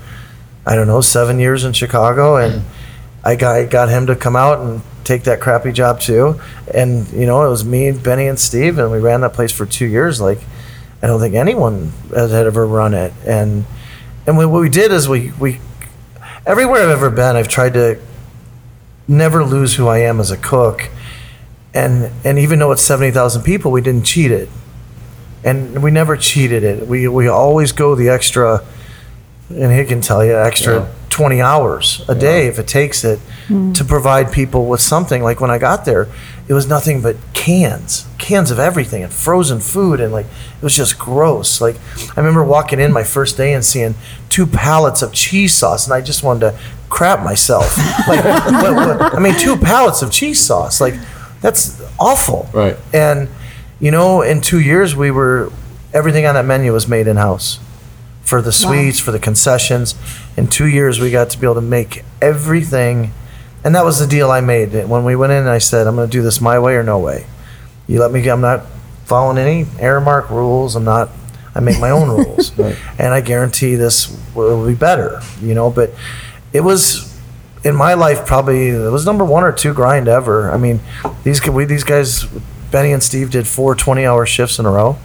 [0.68, 2.64] I don't know, seven years in Chicago, and
[3.24, 6.40] I got I got him to come out and take that crappy job too.
[6.72, 9.66] And you know, it was me, Benny, and Steve, and we ran that place for
[9.66, 10.22] two years.
[10.22, 10.38] Like,
[11.02, 13.14] I don't think anyone had, had ever run it.
[13.26, 13.66] And
[14.28, 15.60] and we, what we did is we we
[16.46, 18.00] everywhere I've ever been, I've tried to
[19.08, 20.92] never lose who I am as a cook
[21.74, 24.50] and and even though it's seventy thousand people, we didn't cheat it.
[25.44, 26.88] and we never cheated it.
[26.88, 28.64] We we always go the extra,
[29.50, 30.88] and he can tell you extra Yeah.
[31.10, 33.74] twenty hours a day if it takes it mm.
[33.74, 35.24] to provide people with something.
[35.24, 36.08] Like when I got there,
[36.48, 40.76] it was nothing but cans, cans of everything, and frozen food, and like it was
[40.76, 41.60] just gross.
[41.62, 41.78] Like
[42.16, 43.96] I remember walking in my first day and seeing
[44.30, 47.78] two pallets of cheese sauce, and I just wanted to crap myself.
[48.08, 50.94] like what, what, I mean, two pallets of cheese sauce, like
[51.42, 52.50] that's awful.
[52.54, 52.78] Right.
[52.94, 53.30] And
[53.80, 55.52] you know, in two years, we were
[55.94, 57.60] everything on that menu was made in house
[58.22, 59.96] for the sweets, for the concessions.
[60.38, 63.12] In two years, we got to be able to make everything,
[63.64, 65.48] and that was the deal I made when we went in.
[65.48, 67.26] I said, "I'm going to do this my way or no way.
[67.88, 68.26] You let me.
[68.30, 68.66] I'm not
[69.06, 70.76] following any Aramark rules.
[70.76, 71.10] I'm not.
[71.54, 75.22] I make my own rules, and I guarantee this will be better.
[75.42, 75.92] You know, but
[76.54, 77.11] it was."
[77.64, 80.52] In my life, probably it was number one or two grind ever.
[80.52, 80.80] I mean,
[81.24, 82.24] these we these guys,
[82.72, 84.98] Benny and Steve, did four 20 hour shifts in a row.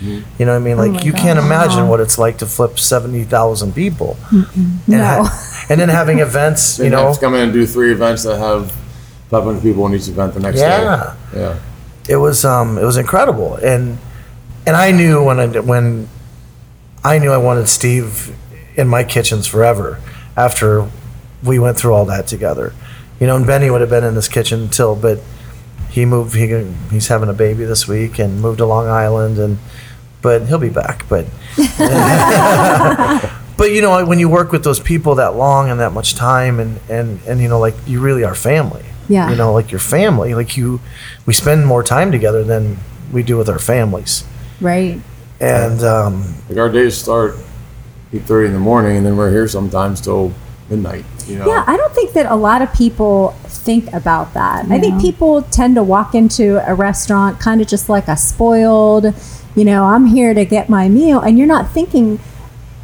[0.00, 0.76] You know what I mean?
[0.78, 4.46] Like you can't imagine what it's like to flip seventy thousand people, and,
[4.88, 4.98] No.
[5.04, 6.76] ha- and then having events.
[6.78, 8.72] They You know, have to come in and do three events that have
[9.28, 11.14] 500 people in each event the next Yeah.
[11.34, 11.38] day.
[11.40, 11.58] Yeah.
[12.08, 13.98] it was um, it was incredible, and
[14.66, 16.08] and I knew when I when
[17.04, 18.34] I knew I wanted Steve
[18.76, 19.98] in my kitchens forever
[20.34, 20.88] after
[21.42, 22.74] we went through all that together.
[23.18, 25.20] You know, and Benny would have been in this kitchen till, but
[25.90, 26.34] he moved.
[26.34, 26.46] He
[26.90, 29.58] he's having a baby this week and moved to Long Island, and
[30.22, 31.06] but he'll be back.
[31.08, 31.26] But
[33.56, 36.60] but you know, when you work with those people that long and that much time,
[36.60, 38.84] and and and you know, like you really are family.
[39.08, 39.28] Yeah.
[39.30, 40.34] You know, like your family.
[40.34, 40.80] Like you,
[41.26, 42.78] we spend more time together than
[43.12, 44.24] we do with our families.
[44.60, 45.00] Right.
[45.40, 47.34] And um, Like our days start
[48.12, 50.32] 8:30 in the morning, and then we're here sometimes till
[50.68, 51.04] midnight.
[51.30, 51.46] You know.
[51.46, 54.66] Yeah, I don't think that a lot of people think about that.
[54.70, 55.00] I think No.
[55.00, 59.12] people tend to walk into a restaurant kind of just like a spoiled,
[59.54, 62.18] you know, I'm here to get my meal, and you're not thinking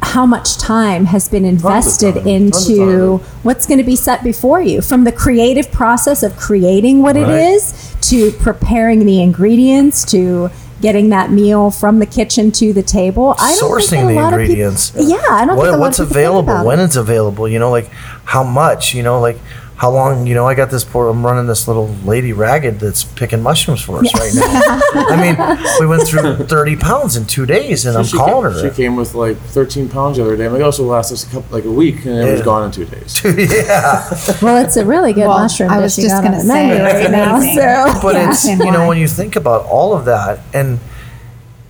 [0.01, 2.27] how much time has been invested time.
[2.27, 7.17] Into what's going to be set before you from the creative process of creating what
[7.17, 7.53] it Right.
[7.55, 10.49] is to preparing the ingredients to
[10.81, 13.35] getting that meal from the kitchen to the table.
[13.39, 14.93] I don't sourcing think that a the lot of peop- ingredients.
[14.95, 16.83] yeah, I don't think a lot what's of people think available, when it.
[16.83, 17.47] it's available.
[17.47, 17.87] You know, like
[18.25, 18.93] how much.
[18.93, 19.37] You know, like
[19.77, 20.25] how long.
[20.27, 21.07] You know, I got this poor.
[21.07, 24.81] I'm running this little lady ragged that's picking mushrooms for us right now.
[25.07, 28.63] I mean, we went through 30 pounds in two days, and I'm she calling came,
[28.63, 28.69] her.
[28.69, 30.45] She came with like 13 pounds the other day.
[30.47, 32.41] I'm like, oh, so it'll last us a couple, like a week, and it was
[32.41, 33.21] gone in two days.
[33.23, 34.09] yeah,
[34.41, 35.69] Well, it's a really good Well, mushroom.
[35.69, 37.39] I was just gonna say, right it's now.
[37.39, 38.87] So but Yeah, it's you know why?
[38.87, 40.79] when you think about all of that and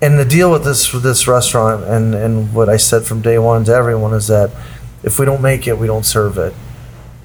[0.01, 3.37] and the deal with this with this restaurant and and what I said from day
[3.39, 4.51] one to everyone is that
[5.03, 6.53] if we don't make it, we don't serve it.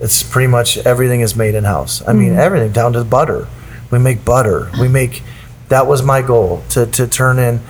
[0.03, 2.07] It's pretty much everything is made in house.
[2.07, 2.41] I mean, mm-hmm.
[2.41, 3.49] everything down to the butter.
[3.91, 4.71] We make butter.
[4.81, 5.23] We make.
[5.69, 7.61] That was my goal to to turn in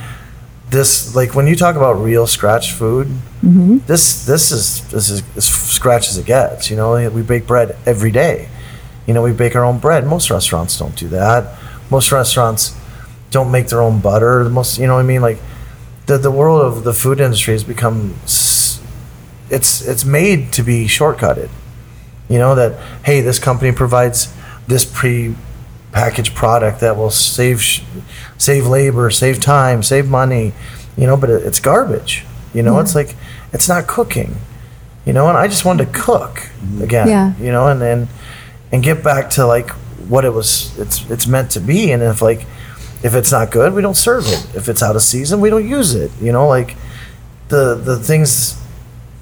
[0.73, 3.07] this like when you talk about real scratch food.
[3.43, 3.79] Mm-hmm.
[3.87, 6.71] This this is this is as scratch as it gets.
[6.71, 8.49] You know, we bake bread every day.
[9.07, 10.07] You know, we bake our own bread.
[10.07, 11.59] Most restaurants don't do that.
[11.91, 12.77] Most restaurants
[13.31, 14.45] don't make their own butter.
[14.49, 15.21] Most, you know what I mean?
[15.23, 15.39] Like
[16.07, 21.51] the the world of the food industry has become it's it's made to be shortcutted.
[22.33, 24.33] You know that hey, this company provides
[24.67, 25.37] this pre
[25.93, 27.63] packaged product that will save
[28.39, 30.55] save labor, save time, save money.
[30.97, 32.25] You know, but it's garbage.
[32.55, 33.17] You know, it's like
[33.53, 34.37] it's not cooking.
[35.05, 36.83] You know, and I just wanted to cook mm-hmm.
[36.83, 37.09] again.
[37.09, 37.35] Yeah.
[37.39, 38.09] You know, and and
[38.73, 39.69] and get back to like
[40.09, 40.79] what it was.
[40.79, 41.93] It's it's meant to be.
[41.93, 42.47] And if like
[43.03, 44.55] if it's not good, we don't serve it.
[44.55, 46.11] If it's out of season, we don't use it.
[46.19, 46.77] You know, like
[47.49, 48.59] the the things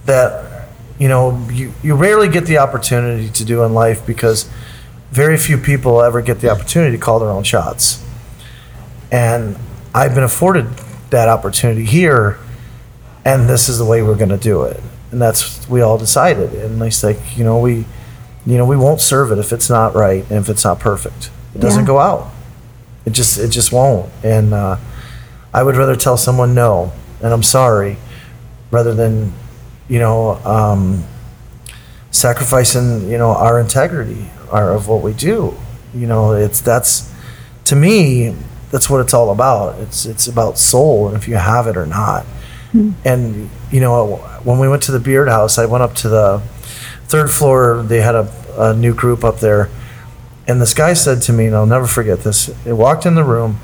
[0.05, 0.50] that
[1.01, 4.49] you know you, you rarely get the opportunity to do in life because
[5.11, 8.05] very few people ever get the opportunity to call their own shots.
[9.11, 9.57] And
[9.93, 10.67] I've been afforded
[11.11, 12.39] that opportunity here,
[13.25, 14.81] and this is the way we're going to do it.
[15.11, 16.53] And that's we all decided.
[16.55, 17.85] And it's like you know we,
[18.47, 21.31] you know we won't serve it if it's not right and if it's not perfect.
[21.55, 21.87] It doesn't Yeah.
[21.87, 22.31] go out.
[23.05, 24.09] It just it just won't.
[24.23, 24.77] And uh,
[25.53, 27.97] I would rather tell someone no and I'm sorry,
[28.71, 29.33] rather than
[29.91, 31.05] you know um,
[32.11, 35.55] sacrificing you know our integrity our, of what we do.
[35.93, 37.13] You know it's that's
[37.65, 38.35] to me
[38.71, 39.79] that's what it's all about.
[39.81, 42.25] It's it's about soul and if you have it or not.
[43.05, 46.39] And you know when we went to the Beard House, I went up to the
[47.07, 47.83] third floor.
[47.83, 49.69] They had a, a new group up there.
[50.47, 52.47] And this guy said to me, and I'll never forget this.
[52.65, 53.61] He walked in the room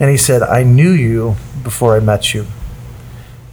[0.00, 2.46] and he said, I knew you before I met you.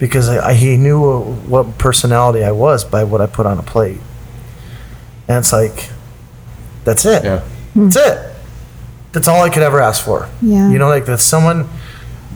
[0.01, 3.63] Because I, I, he knew what personality I was by what I put on a
[3.63, 3.99] plate.
[5.29, 5.89] And it's like,
[6.83, 7.23] that's it.
[7.23, 7.39] Yeah.
[7.73, 7.83] Hmm.
[7.87, 8.35] That's it.
[9.13, 10.27] That's all I could ever ask for.
[10.41, 10.69] Yeah.
[10.69, 11.69] You know, like that someone,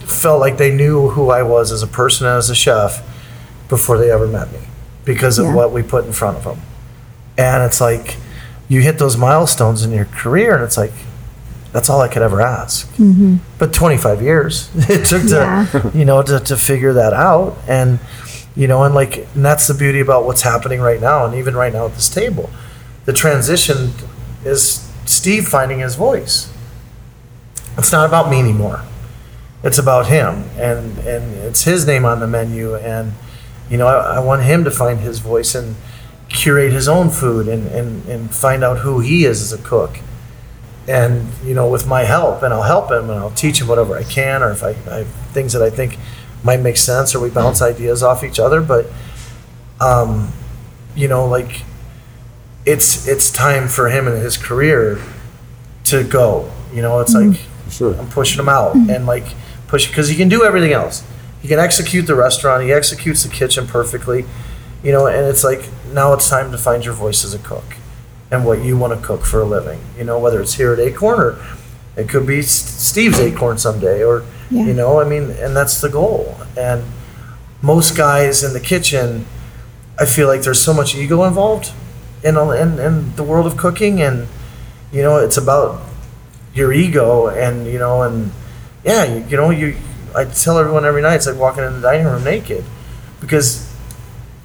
[0.06, 3.04] felt like they knew who I was as a person and as a chef
[3.68, 4.60] before they ever met me
[5.04, 5.56] because of Yeah.
[5.56, 6.62] what we put in front of them.
[7.38, 8.18] And it's like
[8.70, 10.94] you hit those milestones in your career, and it's like
[11.76, 12.88] that's all I could ever ask.
[12.96, 13.36] Mm-hmm.
[13.60, 15.30] But 25 years it took to
[15.74, 15.92] Yeah.
[15.94, 18.00] you know to, to figure that out, and
[18.56, 21.54] you know, and like and that's the beauty about what's happening right now, and even
[21.54, 22.50] right now at this table,
[23.04, 23.92] the transition
[24.46, 26.50] is Steve finding his voice.
[27.78, 28.84] It's not about me anymore.
[29.62, 33.12] It's about him, and and it's his name on the menu, and
[33.70, 35.76] you know, I, I want him to find his voice and
[36.30, 40.00] curate his own food and, and, and find out who he is as a cook.
[40.88, 43.98] And, you know, with my help, and I'll help him and I'll teach him whatever
[43.98, 45.98] I can, or if I, I have things that I think
[46.44, 47.76] might make sense, or we bounce mm-hmm.
[47.76, 48.62] ideas off each other.
[48.62, 48.86] But,
[49.82, 50.32] um,
[50.96, 51.64] you know, like,
[52.66, 55.00] it's it's time for him and his career
[55.86, 56.52] to go.
[56.74, 57.32] You know, it's mm-hmm.
[57.32, 57.96] like Sure.
[57.96, 58.90] I'm pushing him out mm-hmm.
[58.90, 59.26] and like
[59.68, 61.04] push because he can do everything else.
[61.42, 62.64] He can execute the restaurant.
[62.64, 64.26] He executes the kitchen perfectly.
[64.84, 67.76] You know, and it's like now it's time to find your voice as a cook
[68.32, 69.80] and what you want to cook for a living.
[69.98, 71.46] You know, whether it's here at Acorn or
[71.96, 74.64] it could be Steve's Acorn someday, or Yeah.
[74.66, 76.36] you know, I mean, and that's the goal.
[76.58, 76.84] And
[77.62, 79.26] most guys in the kitchen,
[79.98, 81.72] I feel like there's so much ego involved
[82.24, 84.28] in in, in the world of cooking, and
[84.92, 85.82] you know, it's about
[86.54, 88.32] your ego and you know and
[88.86, 89.76] yeah you, you know you
[90.16, 92.64] i tell everyone every night it's like walking in the dining room naked
[93.20, 93.65] because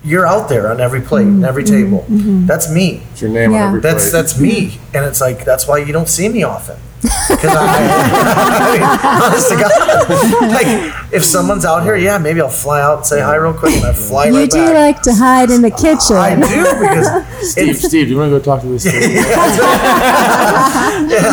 [0.03, 1.85] you're out there on every plate and every mm-hmm.
[1.85, 2.17] table mm-hmm.
[2.17, 2.47] Mm-hmm.
[2.47, 3.63] that's me It's your name Yeah.
[3.65, 4.13] on every that's plate.
[4.23, 7.57] that's me and it's like that's why you don't see me often 'Cause I,
[8.61, 8.83] I mean,
[9.25, 13.21] honest to God, like if someone's out here, yeah, maybe I'll fly out and say
[13.23, 14.75] hi real quick, and I fly You right do back.
[14.97, 16.17] like to hide in the kitchen.
[16.17, 18.83] I do because Steve, Steve, do you want to go talk to this?
[18.83, 19.17] Steve?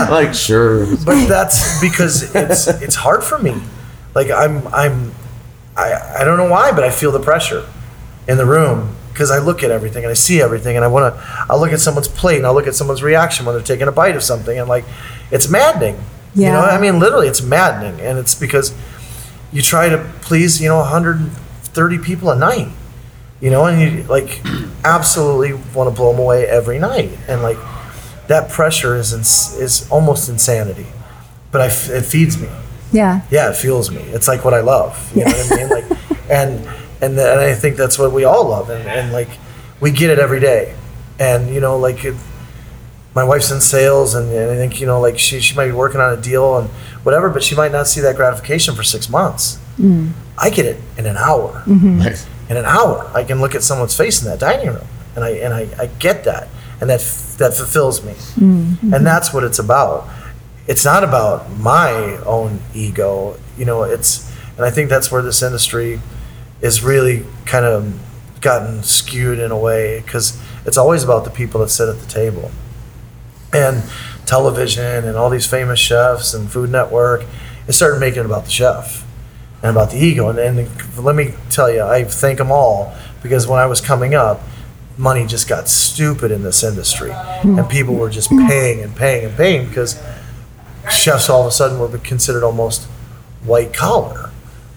[0.09, 0.85] Like, sure.
[1.05, 3.55] but that's because it's it's hard for me.
[4.15, 5.11] Like I'm I'm
[5.75, 7.65] I I don't know why, but I feel the pressure
[8.27, 11.15] in the room because I look at everything and I see everything and I want
[11.15, 11.21] to.
[11.49, 13.91] I look at someone's plate and I look at someone's reaction when they're taking a
[13.91, 14.85] bite of something and like
[15.31, 15.95] it's maddening.
[16.35, 16.47] Yeah.
[16.47, 18.73] You know, I mean, literally, it's maddening, and it's because
[19.51, 22.69] you try to please you know 130 people a night.
[23.41, 24.41] You know, and you like
[24.83, 27.57] absolutely want to blow them away every night, and like
[28.27, 30.87] that pressure is ins- is almost insanity,
[31.51, 32.49] but I f- it feeds me.
[32.91, 33.21] Yeah.
[33.31, 34.01] Yeah, it fuels me.
[34.01, 35.11] It's like what I love.
[35.15, 35.69] You know what I mean?
[35.89, 36.67] Like, and
[37.01, 39.29] and th- and I think that's what we all love, and, and like
[39.79, 40.75] we get it every day,
[41.19, 42.15] and you know, like it,
[43.13, 45.71] my wife's in sales, and, and I think you know, like she she might be
[45.71, 46.69] working on a deal and
[47.03, 49.59] whatever, but she might not see that gratification for six months.
[49.79, 50.11] Mm.
[50.37, 51.99] I get it in an hour mm-hmm.
[51.99, 52.27] Nice.
[52.49, 53.09] in an hour.
[53.13, 55.87] I can look at someone's face in that dining room, and I and I, I
[55.87, 56.47] get that,
[56.81, 58.93] and that f- that fulfills me, mm-hmm.
[58.93, 60.07] and that's what it's about.
[60.67, 63.83] It's not about my own ego, you know.
[63.83, 66.01] It's and I think that's where this industry
[66.61, 67.99] is really kind of
[68.41, 72.07] gotten skewed in a way because it's always about the people that sit at the
[72.07, 72.51] table
[73.53, 73.83] and
[74.25, 77.25] television and all these famous chefs and Food Network,
[77.67, 79.05] it started making it about the chef
[79.61, 80.29] and about the ego.
[80.29, 84.13] And, and let me tell you, I thank them all because when I was coming
[84.13, 84.41] up,
[84.97, 89.35] money just got stupid in this industry, and people were just paying and paying and
[89.35, 90.01] paying because
[90.89, 92.85] chefs all of a sudden were considered almost
[93.43, 94.26] white collar.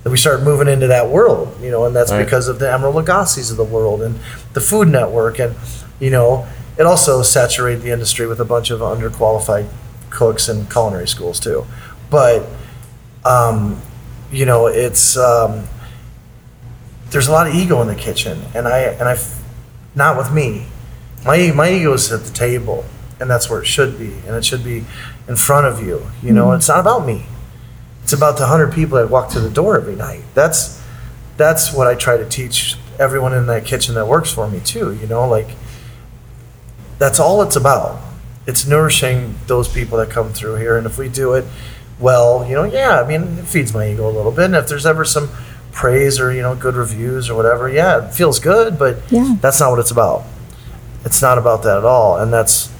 [0.03, 2.25] That we started moving into that world, you know, and that's Right.
[2.25, 4.19] because of the Emeril Lagasse's of the world and
[4.55, 5.55] the Food Network, and
[5.99, 6.47] you know,
[6.79, 9.67] it also saturated the industry with a bunch of underqualified
[10.09, 11.67] cooks and culinary schools too.
[12.09, 12.47] But
[13.27, 13.83] um,
[14.33, 15.65] you know, it's um,
[17.11, 19.19] there's a lot of ego in the kitchen, and I and I,
[19.95, 20.67] not with me.
[21.27, 22.87] My my ego is at the table,
[23.21, 24.85] and that's where it should be, and it should be
[25.29, 26.07] in front of you.
[26.23, 27.27] You know, it's not about me.
[28.11, 30.25] It's about the hundred people that walk through the door every night.
[30.35, 30.83] That's
[31.37, 34.95] that's what I try to teach everyone in that kitchen that works for me too.
[35.01, 35.51] You know, like
[36.99, 38.01] that's all it's about.
[38.49, 41.45] It's nourishing those people that come through here, and if we do it
[42.01, 44.47] well, you know, yeah, I mean, it feeds my ego a little bit.
[44.47, 45.31] And if there's ever some
[45.71, 48.77] praise or you know good reviews or whatever, yeah, it feels good.
[48.77, 49.37] But Yeah.
[49.41, 50.25] that's not what it's about.
[51.05, 52.71] It's not about that at all, and that's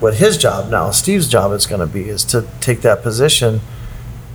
[0.00, 3.62] what his job now, Steve's job, is going to be is to take that position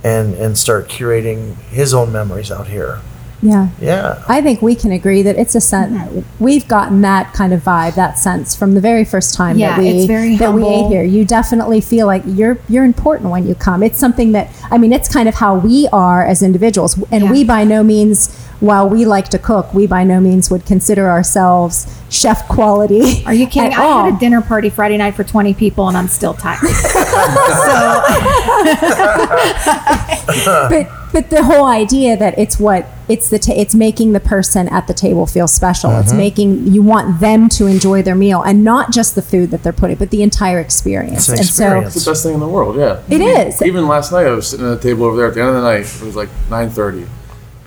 [0.04, 3.00] and and start curating his own memories out here.
[3.42, 3.68] Yeah.
[3.80, 4.24] Yeah.
[4.28, 5.92] I think we can agree that it's a sense.
[5.92, 6.42] Mm-hmm.
[6.44, 9.78] We've gotten that kind of vibe, that sense from the very first time Yeah, that
[9.78, 11.02] we it's very that we ate here.
[11.02, 13.82] You definitely feel like you're you're important when you come.
[13.82, 17.30] It's something that I mean, it's kind of how we are as individuals, and Yeah.
[17.30, 21.08] we by no means while we like to cook, we by no means would consider
[21.08, 23.24] ourselves chef quality.
[23.26, 23.72] Are you kidding?
[23.72, 24.04] at I all.
[24.04, 26.60] had a dinner party Friday night for 20 people and I'm still tired.
[30.70, 34.68] but but the whole idea that it's what it's the ta- it's making the person
[34.68, 35.90] at the table feel special.
[35.98, 36.16] It's Mm-hmm.
[36.18, 39.72] making you want them to enjoy their meal and not just the food that they're
[39.72, 41.28] putting, but the entire experience.
[41.28, 43.02] It's an and so It's the best thing in the world, yeah.
[43.08, 43.62] It is.
[43.62, 45.56] Even last night, I was sitting at a table over there at the end of
[45.56, 45.80] the night.
[45.86, 47.08] It was like 9:30, and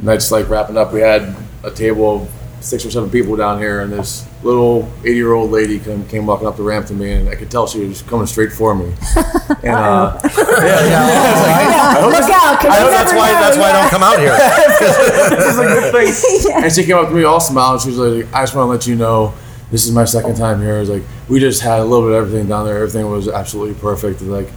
[0.08, 0.94] I just like wrapping up.
[0.94, 2.30] We had a table of
[2.62, 6.56] six or seven people down here, and this little 80-year-old lady came, came walking up
[6.58, 8.94] the ramp to me, and I could tell she was coming straight for me.
[9.62, 11.94] And uh, Yeah, yeah.
[11.96, 12.60] So, look out!
[12.62, 14.38] 'cause I you know that's why know, that's why I don't come out here.
[15.30, 15.92] this is a good
[16.46, 16.64] thing.
[16.64, 17.80] And she came up to me all smiling.
[17.80, 19.34] She was like, I just want to let you know
[19.72, 20.78] this is my second time here.
[20.80, 22.78] It's like, we just had a little bit of everything down there.
[22.78, 24.22] Everything was absolutely perfect.
[24.22, 24.50] And like,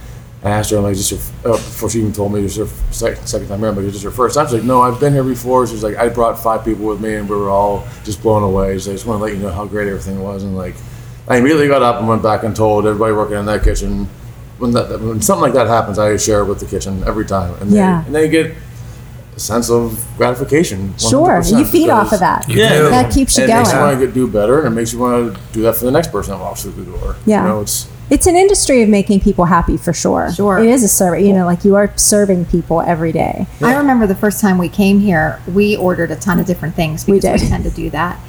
[0.43, 2.57] I asked her, I'm like, is this your, uh, before she even told me this
[2.57, 4.45] is her second, second time here, I'm like, is this your first time?
[4.47, 5.65] She's like, no, I've been here before.
[5.67, 8.73] She's like, I brought five people with me and we were all just blown away.
[8.73, 10.43] She's like, I just want to let you know how great everything was.
[10.43, 10.75] And like,
[11.29, 14.09] I immediately got up and went back and told everybody working in that kitchen,
[14.57, 17.53] when, that, when something like that happens, I share it with the kitchen every time.
[17.61, 18.01] And Yeah.
[18.01, 18.55] They, and they get
[19.35, 20.95] a sense of gratification.
[20.97, 22.47] Sure, you feed off of that.
[22.49, 23.97] Yeah, that keeps you and it makes you going.
[23.97, 26.11] want to do better, and it makes you want to do that for the next
[26.11, 27.15] person that walks through the door.
[27.25, 27.43] Yeah.
[27.43, 30.31] you know, it's It's an industry of making people happy for sure.
[30.31, 30.59] Sure.
[30.59, 31.25] it is a service.
[31.25, 33.47] You know, like you are serving people every day.
[33.59, 37.03] I remember the first time we came here, we ordered a ton of different things
[37.03, 37.39] because we, did.
[37.39, 38.19] tend to do that.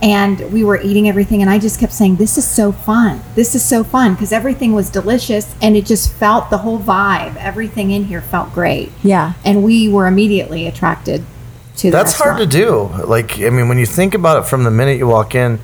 [0.00, 3.20] And we were eating everything, and I just kept saying, This is so fun.
[3.34, 7.34] This is so fun because everything was delicious and it just felt the whole vibe.
[7.34, 8.92] Everything in here felt great.
[9.02, 9.32] Yeah.
[9.44, 11.24] And we were immediately attracted
[11.78, 12.90] to the That's hard to do.
[13.04, 15.58] Like, I mean, when you think about it from the minute you walk in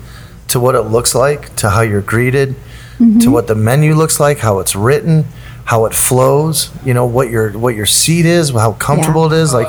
[0.49, 2.55] to what it looks like, to how you're greeted,
[2.99, 3.31] to mm-hmm.
[3.31, 5.23] what the menu looks like, how it's written,
[5.63, 9.53] how it flows, you know, what your what your seat is, how comfortable it is.
[9.53, 9.67] Like,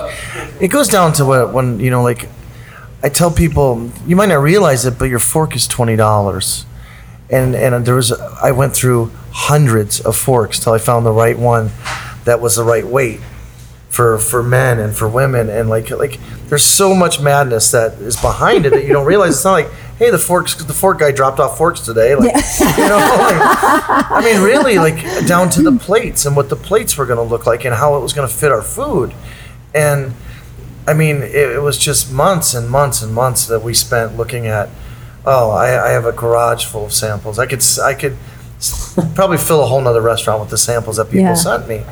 [0.61, 2.29] it goes down to what when you know, like,
[3.05, 6.67] I tell people, you might not realize it, but your fork is twenty dollars.
[7.31, 11.39] And and there was I went through hundreds of forks till I found the right
[11.39, 11.71] one
[12.25, 13.21] that was the right weight
[13.91, 18.17] for for men and for women and like like there's so much madness that is
[18.21, 21.13] behind it that you don't realize it's not like hey the forks the fork guy
[21.13, 25.73] dropped off forks today like you know like, I mean really like down to the
[25.79, 28.27] plates and what the plates were going to look like and how it was going
[28.27, 29.13] to fit our food.
[29.75, 30.15] And
[30.89, 34.47] I mean it, it was just months and months and months that we spent looking
[34.47, 34.71] at
[35.27, 37.39] oh I, I have a garage full of samples.
[37.39, 38.17] I could I could
[39.15, 41.35] probably fill a whole nother restaurant with the samples that people Yeah.
[41.35, 41.85] sent me.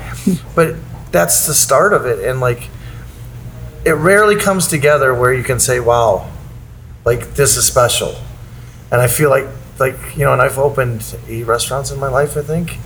[0.54, 0.76] But
[1.12, 2.26] that's the start of it.
[2.26, 2.70] And like
[3.84, 6.30] it rarely comes together where you can say wow
[7.10, 8.12] like this is special.
[8.90, 9.46] And i feel like
[9.78, 12.78] like you know and i've opened eight restaurants in my life i think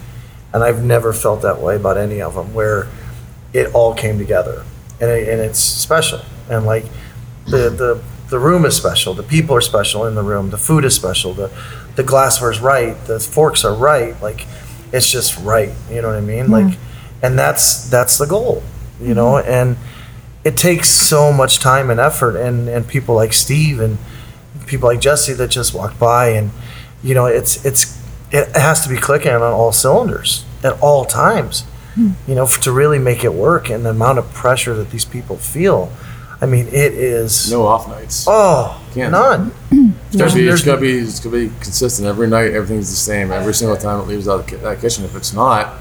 [0.53, 2.89] and i've never felt that way about any of them where
[3.53, 4.65] it all came together.
[5.01, 6.21] And, it, and it's special.
[6.49, 6.85] And like
[7.47, 9.15] the the the room is special.
[9.15, 10.51] The people are special in the room.
[10.51, 11.35] The food is special.
[11.35, 11.51] The
[11.97, 12.97] the glassware's right.
[13.07, 14.21] The forks are right.
[14.23, 14.47] Like
[14.93, 15.73] it's just right.
[15.91, 16.51] You know what i mean?
[16.51, 16.79] Like
[17.23, 18.63] and that's that's the goal
[19.03, 19.33] you know?
[19.33, 19.51] Mm-hmm.
[19.51, 19.77] And
[20.45, 23.99] it takes so much time and effort and and people like steve and
[24.67, 26.51] people like jesse that just walk by and
[27.03, 28.01] you know it's it's
[28.31, 31.63] it has to be clicking on all cylinders at all times
[31.95, 32.11] hmm.
[32.27, 35.37] you know to really make it work and the amount of pressure that these people
[35.37, 35.91] feel
[36.41, 38.25] i mean it is no off nights.
[38.29, 39.13] oh Can't.
[39.13, 39.53] none
[40.13, 42.53] It's gotta, be, it's There's- gotta be it's gotta be consistent every night.
[42.53, 45.07] Everything's the same every single time it leaves out of that kitchen.
[45.07, 45.79] If it's not,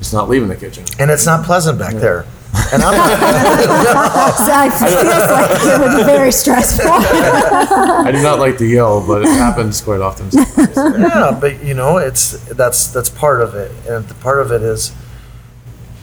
[0.00, 0.84] it's not leaving the kitchen.
[0.98, 2.24] and it's not pleasant back there
[2.72, 3.10] and i'm not
[4.44, 6.86] So it feels like it would be very stressful.
[6.88, 10.30] I do not like to yell, but it happens quite often.
[10.30, 10.76] sometimes.
[10.76, 14.62] yeah, but you know, it's that's that's part of it, and the part of it
[14.62, 14.92] is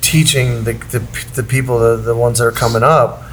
[0.01, 0.99] teaching the the,
[1.35, 3.23] the people, the, the ones that are coming up,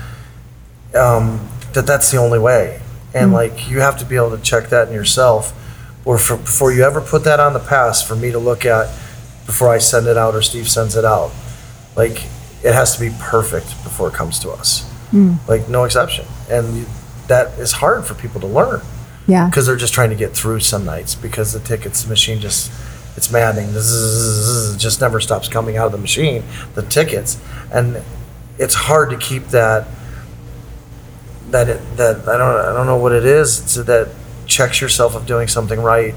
[0.95, 2.81] um, that that's the only way,
[3.15, 5.53] and like you have to be able to check that in yourself,
[6.05, 8.87] or for, before you ever put that on the pass for me to look at,
[9.47, 11.31] before I send it out or Steve sends it out,
[11.97, 12.25] like
[12.63, 15.35] it has to be perfect before it comes to us, hmm.
[15.47, 16.87] like no exception, and
[17.29, 18.81] that is hard for people to learn
[19.29, 19.47] yeah.
[19.47, 22.73] because they're just trying to get through some nights because the tickets machine just
[23.17, 23.71] it's maddening.
[23.73, 26.45] Zzz just never stops coming out of the machine.
[26.75, 27.41] The tickets
[27.73, 28.03] and
[28.59, 29.89] it's hard to keep that
[31.51, 33.61] that it, that I don't I don't know what it is.
[33.61, 34.09] It's that
[34.47, 36.15] checks yourself of doing something right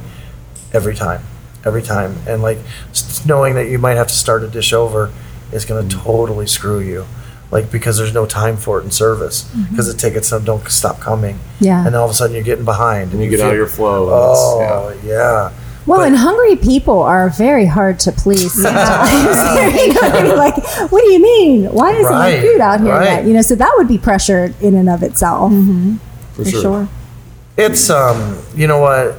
[0.74, 1.24] every time,
[1.66, 2.59] every time, and like
[3.26, 5.11] knowing that you might have to start a dish over
[5.52, 7.06] is going to totally screw you.
[7.52, 11.38] Like because there's no time for it in service because the tickets don't stop coming
[11.60, 11.86] Yeah.
[11.86, 13.68] and all of a sudden you're getting behind And you get feel- out of your
[13.68, 14.08] flow.
[14.10, 15.52] Oh That's- yeah.
[15.86, 19.76] Well, But- and hungry people are very hard to please sometimes.
[19.82, 20.56] you know, they're like,
[20.91, 21.66] what do you mean?
[21.66, 23.04] Why isn't Right, there food out here right.
[23.04, 23.26] yet?
[23.26, 25.52] You know, so that would be pressure in and of itself.
[25.52, 26.88] For, For sure.
[27.58, 29.18] It's um, you know what?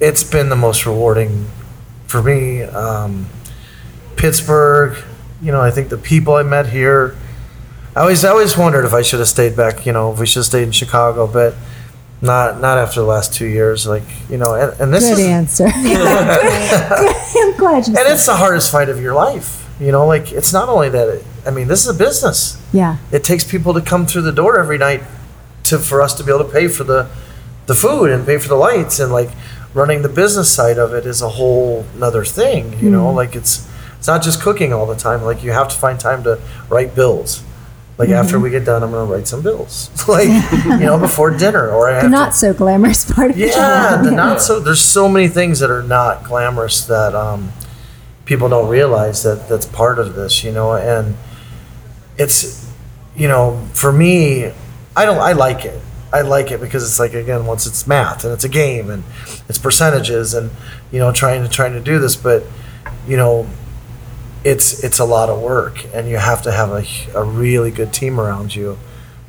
[0.00, 1.46] It's been the most rewarding
[2.06, 2.62] for me.
[2.62, 3.26] Um,
[4.16, 4.96] Pittsburgh,
[5.46, 7.16] you know, I think the people I met here.
[7.94, 9.86] I always, I always wondered if I should have stayed back.
[9.86, 11.54] You know, if we should have stayed in Chicago, but
[12.20, 13.86] not, not after the last two years.
[13.86, 15.64] Like, you know, and, and this Good is, answer.
[15.72, 19.62] I'm glad you and it's the hardest fight of your life.
[19.78, 21.08] You know, like it's not only that.
[21.08, 22.60] It, I mean, this is a business.
[22.72, 22.96] Yeah.
[23.12, 25.04] it takes people to come through the door every night
[25.64, 27.08] to for us to be able to pay for the
[27.66, 29.30] the food and pay for the lights and like
[29.74, 33.16] running the business side of it is a whole another thing you know hmm.
[33.16, 33.68] like it's
[34.06, 36.94] it's not just cooking all the time like you have to find time to write
[36.94, 37.42] bills
[37.98, 40.28] like after we get done i'm going to write some bills like
[40.64, 44.40] you know before dinner or The to not so glamorous part of yeah, the not
[44.40, 44.60] so.
[44.60, 47.50] There's so many things that are not glamorous that um,
[48.26, 50.74] people don't realize that that's part of this, you know.
[50.74, 51.16] And
[52.16, 52.70] it's,
[53.16, 54.52] you know, for me,
[54.94, 55.18] I don't.
[55.18, 55.80] I like it.
[56.12, 59.02] I like it because it's like again, once it's math and it's a game and
[59.48, 60.50] it's percentages and
[60.92, 62.44] you know trying to trying to do this, but
[63.08, 63.46] you know,
[64.46, 66.84] it's it's a lot of work and you have to have a,
[67.14, 68.78] a really good team around you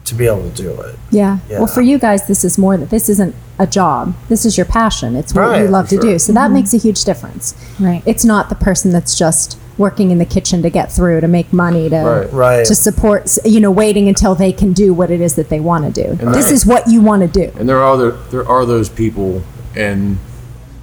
[0.05, 0.95] to be able to do it.
[1.11, 1.39] Yeah.
[1.49, 1.57] Yeah.
[1.57, 4.15] Well, for you guys, this is more that this isn't a job.
[4.29, 5.15] This is your passion.
[5.15, 6.01] It's what you Right, love to sure.
[6.03, 6.19] do.
[6.19, 6.53] So that mm-hmm.
[6.53, 7.55] makes a huge difference.
[7.79, 8.03] Right.
[8.05, 11.51] It's not the person that's just working in the kitchen to get through, to make
[11.51, 12.33] money, to Right.
[12.33, 12.65] Right.
[12.65, 15.83] to support, you know, waiting until they can do what it is that they want
[15.93, 16.09] to do.
[16.11, 16.53] And This Right.
[16.53, 17.51] is what you want to do.
[17.59, 19.41] And there are there, there are those people,
[19.75, 20.19] and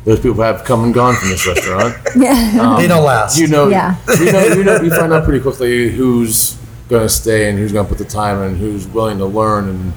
[0.05, 1.96] those people have come and gone from this restaurant.
[2.16, 2.76] Yeah.
[2.78, 3.38] they don't last.
[3.38, 3.96] You know, Yeah.
[4.18, 6.57] you know, you know, you find out pretty quickly who's
[6.88, 9.68] going to stay and who's going to put the time in, who's willing to learn
[9.68, 9.92] and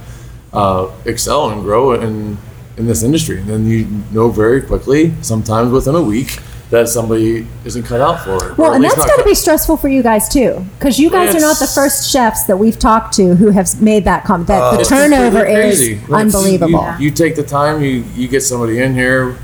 [0.54, 2.38] uh, excel and grow in
[2.78, 3.40] in this industry.
[3.40, 6.40] And then you know very quickly, sometimes within a week,
[6.70, 8.52] that somebody isn't cut out for it.
[8.52, 10.28] or Well, at and least that's not got to cut- be stressful for you guys
[10.30, 13.50] too, because you guys are not the It's- first chefs that we've talked to who
[13.52, 14.48] have made that comment.
[14.48, 15.94] That the It's turnover completely is crazy.
[15.94, 16.86] It's- unbelievable.
[17.00, 19.38] You, you take the time, you, you get somebody in here.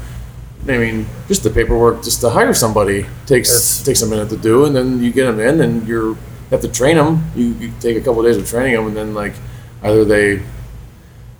[0.67, 4.65] I mean, just the paperwork, just to hire somebody takes takes a minute to do,
[4.65, 6.17] and then you get them in, and you're you
[6.51, 7.31] have to train them.
[7.35, 9.33] You, you take a couple of days of training them, and then like
[9.81, 10.41] either they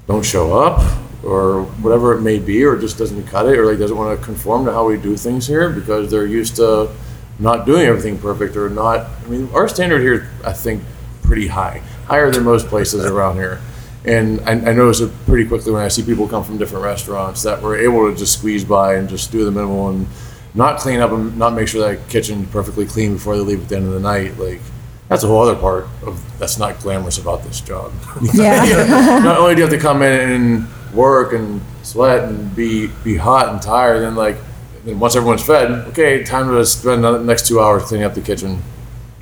[0.07, 0.81] don't show up
[1.23, 4.25] or whatever it may be, or just doesn't cut it, or like doesn't want to
[4.25, 6.91] conform to how we do things here because they're used to
[7.39, 9.07] not doing everything perfect or not.
[9.25, 10.83] I mean, our standard here, I think,
[11.23, 13.61] pretty high, higher than most places around here.
[14.05, 17.43] And I, I notice it pretty quickly when I see people come from different restaurants
[17.43, 20.07] that we're able to just squeeze by and just do the minimal and
[20.53, 23.69] not clean up and not make sure that kitchen's perfectly clean before they leave at
[23.69, 24.37] the end of the night.
[24.37, 24.59] Like
[25.07, 27.93] that's a whole other part of that's not glamorous about this job.
[28.33, 29.19] Yeah.
[29.23, 33.15] not only do you have to come in and work and sweat and be be
[33.15, 34.37] hot and tired, then like
[34.83, 38.21] then once everyone's fed, okay, time to spend the next two hours cleaning up the
[38.21, 38.61] kitchen.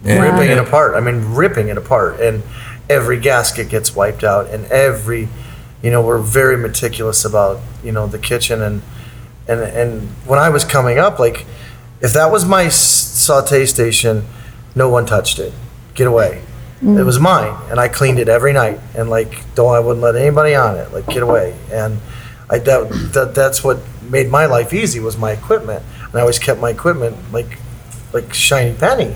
[0.03, 0.95] And ripping it apart.
[0.95, 2.43] I mean, ripping it apart, and
[2.89, 5.29] every gasket gets wiped out, and every,
[5.83, 8.81] you know, we're very meticulous about you know the kitchen, and
[9.47, 11.45] and and when I was coming up, like,
[12.01, 14.25] if that was my saute station,
[14.75, 15.53] no one touched it.
[15.93, 16.43] Get away.
[16.81, 16.99] Mm.
[16.99, 20.15] It was mine, and I cleaned it every night, and like, don't I wouldn't let
[20.15, 20.91] anybody on it.
[20.91, 21.99] Like, get away, and
[22.49, 23.79] I that, that that's what
[24.09, 27.59] made my life easy was my equipment, and I always kept my equipment like
[28.13, 29.15] like shiny penny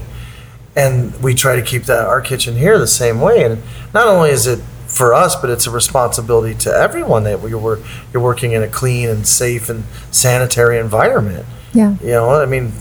[0.75, 3.43] and we try to keep that our kitchen here the same way.
[3.43, 3.61] And
[3.93, 7.79] not only is it for us but it's a responsibility to everyone that we were
[8.13, 11.45] you're working in a clean and safe and sanitary environment.
[11.73, 11.95] Yeah.
[12.01, 12.71] you know i mean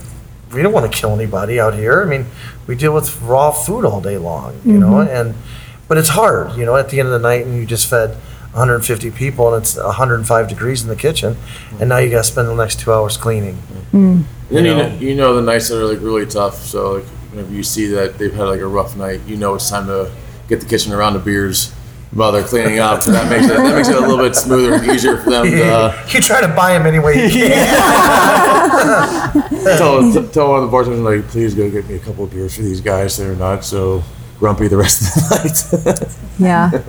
[0.52, 2.02] we don't want to kill anybody out here.
[2.02, 2.26] I mean
[2.68, 4.90] we deal with raw food all day long you know?
[4.92, 5.16] Mm-hmm.
[5.16, 5.34] And
[5.88, 6.76] but it's hard you know?
[6.76, 8.10] At the end of the night and you just fed
[8.52, 11.36] 150 people and it's 105 degrees in the kitchen
[11.80, 13.58] and now you got to spend the next two hours cleaning.
[13.92, 14.94] And then you You know, know?
[15.00, 16.62] you know the nights that are like really tough.
[16.62, 17.04] So like
[17.34, 20.10] whenever you see that they've had like a rough night, you know it's time to
[20.48, 21.72] get the kitchen around the beers
[22.12, 23.02] while they're cleaning up.
[23.02, 25.46] So that makes it that makes it a little bit smoother and easier for them
[25.46, 27.50] to uh, you try to buy them any way you can
[29.78, 32.30] tell, t- tell one of the bartenders like, please go get me a couple of
[32.30, 33.16] beers for these guys.
[33.16, 34.02] They're not so
[34.38, 35.14] grumpy the rest of
[35.84, 36.38] the night.
[36.38, 36.82] Yeah.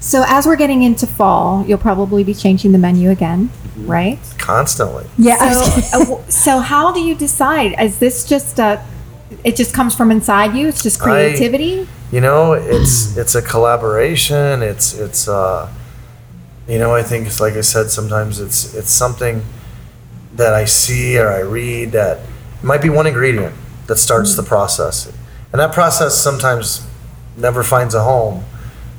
[0.00, 4.18] So as we're getting into fall, you'll probably be changing the menu again, right?
[4.38, 5.52] Constantly Yeah.
[5.52, 7.74] So, uh, so how do you decide?
[7.80, 8.84] Is this just a?
[9.44, 10.68] It just comes from inside you.
[10.68, 11.88] It's just I- creativity.
[12.12, 15.68] you know it's it's a collaboration it's it's uh
[16.68, 19.42] you know i think it's like i said sometimes it's it's something
[20.36, 23.52] that i see or i read that it might be one ingredient
[23.88, 25.12] that starts the process
[25.50, 26.86] and that process sometimes
[27.36, 28.44] never finds a home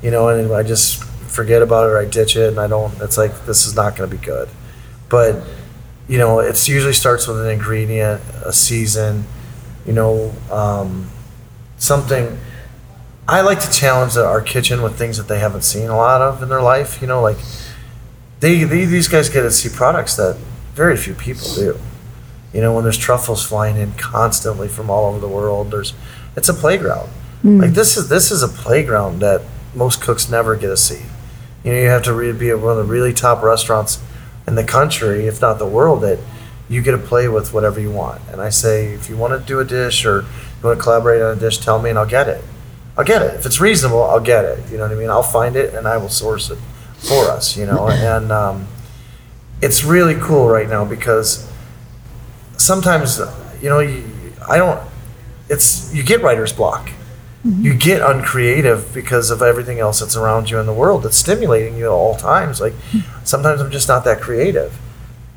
[0.04, 1.02] you know and i just
[1.40, 3.96] forget about it or i ditch it and i don't it's like this is not
[3.96, 4.50] going to be good
[5.08, 5.48] but
[6.10, 9.26] you know, it's usually starts with an ingredient, a season,
[9.88, 11.10] you know, um,
[11.78, 12.38] something.
[13.28, 16.44] I like to challenge our kitchen with things that they haven't seen a lot of
[16.44, 17.02] in their life.
[17.02, 17.38] You know, like
[18.40, 20.38] they, they these guys get to see products that
[20.74, 21.80] very few people do.
[22.54, 25.94] You know, when there's truffles flying in constantly from all over the world, there's
[26.36, 27.10] it's a playground.
[27.60, 29.42] Like this is this is a playground that
[29.76, 31.04] most cooks never get to see.
[31.64, 34.02] You know, you have to re- be at one of the really top restaurants
[34.48, 36.20] in the country, if not the world, that
[36.70, 38.22] you get to play with whatever you want.
[38.32, 41.22] And I say, if you want to do a dish or you want to collaborate
[41.22, 42.44] on a dish, tell me and I'll get it.
[42.98, 43.36] I'll get it.
[43.36, 44.70] If it's reasonable, I'll get it.
[44.72, 45.10] You know what I mean?
[45.10, 46.58] I'll find it and I will source it
[46.98, 47.88] for us, you know?
[47.92, 48.68] And um,
[49.62, 51.50] it's really cool right now because
[52.58, 53.20] sometimes,
[53.62, 54.04] you know, you,
[54.48, 54.82] I don't,
[55.50, 56.92] it's, you get writer's block.
[57.44, 61.78] You get uncreative because of everything else that's around you in the world that's stimulating
[61.78, 62.60] you at all times.
[62.60, 62.74] Like
[63.24, 64.78] sometimes I'm just not that creative.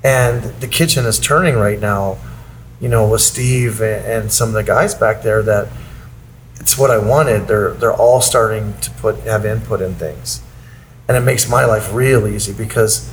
[0.03, 2.19] And the kitchen is turning right now,
[2.81, 5.69] you know, with Steve and, and some of the guys back there that
[6.59, 7.49] it's what I wanted.
[7.49, 10.43] They're they're all starting to put have input in things.
[11.09, 13.11] And it makes my life real easy because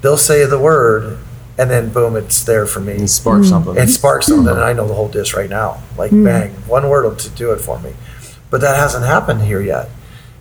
[0.00, 1.18] they'll say the word
[1.58, 2.92] and then boom, it's there for me.
[2.96, 3.48] And spark mm.
[3.48, 3.76] something.
[3.76, 4.56] It sparks something, mm.
[4.56, 5.82] and I know the whole dish right now.
[5.96, 6.24] Like mm.
[6.24, 7.94] bang, one word will to do it for me.
[8.50, 9.88] But that hasn't happened here yet.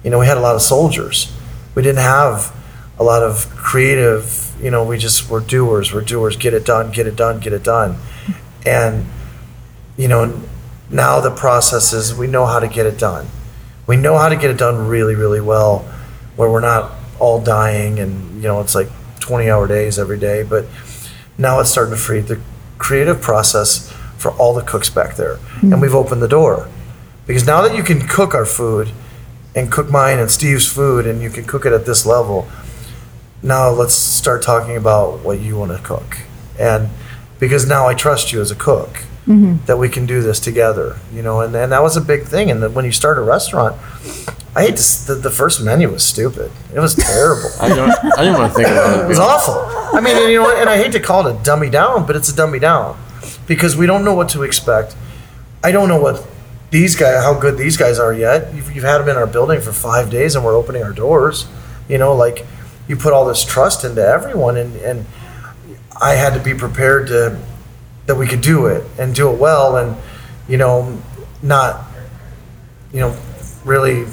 [0.03, 1.33] You know, we had a lot of soldiers.
[1.73, 2.53] We didn't have
[2.97, 4.53] a lot of creative.
[4.61, 5.93] You know, we just were doers.
[5.93, 6.35] We're doers.
[6.35, 6.91] Get it done.
[6.91, 7.39] Get it done.
[7.39, 7.97] Get it done.
[8.65, 9.05] And
[9.97, 10.41] you know,
[10.89, 13.27] now the process is we know how to get it done.
[13.87, 15.79] We know how to get it done really, really well,
[16.35, 18.89] where we're not all dying and you know it's like
[19.21, 20.43] 20 hour days every day.
[20.43, 20.65] But
[21.37, 22.39] now it's starting to free the
[22.77, 25.73] creative process for all the cooks back there, mm-hmm.
[25.73, 26.69] and we've opened the door
[27.27, 28.91] because now that you can cook our food
[29.55, 32.47] and cook mine and Steve's food, and you can cook it at this level.
[33.43, 36.19] Now let's start talking about what you want to cook,
[36.59, 36.89] and
[37.39, 39.65] because now I trust you as a cook mm-hmm.
[39.65, 42.49] that we can do this together, you know, and, and that was a big thing.
[42.49, 43.75] And then when you start a restaurant,
[44.55, 46.51] I hate to, the, the first menu was stupid.
[46.73, 47.49] It was terrible.
[47.61, 49.05] I, don't, I didn't want to think about it.
[49.05, 49.55] It was awful.
[49.97, 52.15] I mean, and, you know, and I hate to call it a dummy down, but
[52.15, 52.97] it's a dummy down
[53.47, 54.95] because we don't know what to expect.
[55.63, 56.25] I don't know what
[56.71, 58.53] these guys, how good these guys are yet.
[58.53, 61.47] You've, you've had them in our building for five days, and we're opening our doors.
[61.87, 62.45] You know, like
[62.87, 65.05] you put all this trust into everyone, and and
[66.01, 67.39] I had to be prepared to
[68.05, 69.97] that we could do it and do it well, and
[70.47, 71.01] you know,
[71.41, 71.85] not
[72.95, 73.17] you know,
[73.65, 74.05] really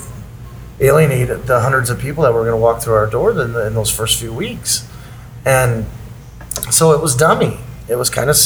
[0.80, 3.68] alienate the hundreds of people that were going to walk through our door in, the,
[3.68, 4.88] in those first few weeks.
[5.44, 5.86] And
[6.68, 7.58] so it was dummy.
[7.88, 8.36] It was kind of,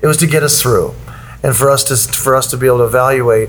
[0.00, 0.94] it was to get us through,
[1.42, 3.48] and for us to for us to be able to evaluate,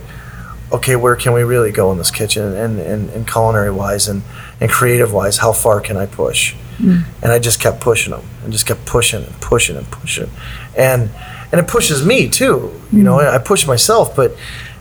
[0.72, 4.24] okay, where can we really go in this kitchen and and, and culinary wise and
[4.60, 6.56] and creative wise, how far can I push?
[6.78, 7.06] Mm.
[7.24, 10.30] And I just kept pushing them and just kept pushing and pushing and pushing,
[10.78, 11.10] and
[11.52, 12.80] and it pushes me too.
[12.92, 13.30] You know, mm.
[13.30, 14.36] I push myself, but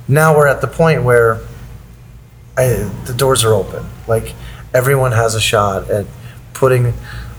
[0.09, 1.41] now we're at the point where
[2.57, 3.87] I, the doors are open.
[4.07, 4.35] Like
[4.75, 6.07] everyone has a shot at
[6.53, 6.95] putting,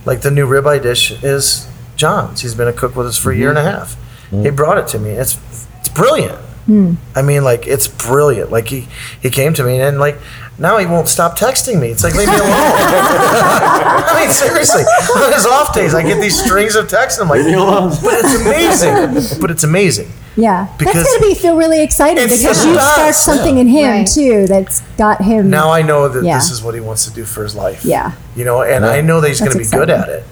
[0.06, 2.42] like the new ribeye dish is John's.
[2.42, 3.78] He's been a cook with us for a year and a mm-hmm.
[3.78, 3.98] half.
[4.30, 4.56] He mm-hmm.
[4.56, 5.12] brought it to me.
[5.12, 5.40] It's
[5.80, 6.40] it's brilliant.
[6.68, 6.96] Hmm.
[7.16, 8.52] I mean, like it's brilliant.
[8.52, 8.88] Like he
[9.22, 10.20] he came to me and like
[10.60, 11.88] now he won't stop texting me.
[11.90, 12.44] It's like leave me alone.
[12.50, 17.20] I mean, seriously, on his off days, I get these strings of texts.
[17.20, 17.90] And I'm like, Leave me alone.
[18.04, 19.40] but it's amazing.
[19.42, 20.12] But it's amazing.
[20.36, 22.94] Yeah, Because- that's gonna be feel really exciting because you does.
[22.94, 24.08] sparked something in him Right.
[24.08, 25.50] too that's got him.
[25.50, 26.38] Now I know that Yeah.
[26.38, 27.84] this is what he wants to do for his life.
[27.84, 28.12] Yeah.
[28.36, 30.26] You know, and I know that he's gonna be good at it.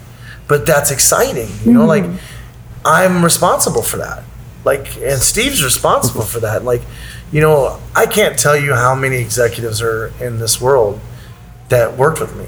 [0.47, 1.49] But that's exciting.
[1.65, 1.87] You know, hmm.
[1.87, 2.05] like
[2.83, 4.23] I'm responsible for that.
[4.65, 6.65] Like, and Steve's responsible for that.
[6.65, 6.81] Like,
[7.31, 10.99] you know, I can't tell you how many executives are in this world
[11.69, 12.47] that worked with me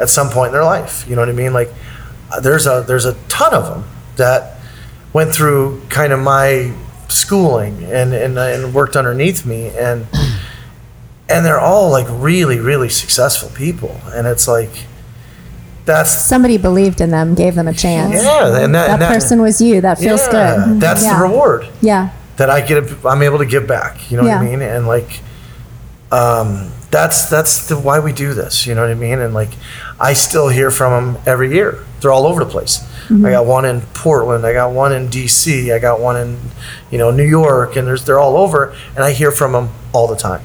[0.00, 1.06] at some point in their life.
[1.08, 1.52] You know what I mean?
[1.52, 1.72] Like,
[2.40, 3.84] there's a there's a ton of them
[4.16, 4.58] that
[5.12, 6.74] went through kind of my
[7.08, 10.06] schooling and and, and worked underneath me and
[11.28, 14.84] and they're all like really really successful people and it's like
[15.88, 18.12] that's Somebody believed in them, gave them a chance.
[18.14, 19.80] yeah and that, that, and that person was you.
[19.80, 20.80] That feels yeah, good.
[20.80, 21.16] that's yeah.
[21.16, 22.10] the reward Yeah.
[22.36, 25.20] that I get I'm able to give back you know what I mean and like
[26.12, 29.50] um that's that's the why we do this you know what I mean and like
[30.00, 33.24] I still hear from them every year they're all over the place Mm-hmm.
[33.24, 36.38] I got one in Portland I got one in DC I got one in
[36.90, 40.06] you know New York and there's they're all over and I hear from them all
[40.06, 40.42] the time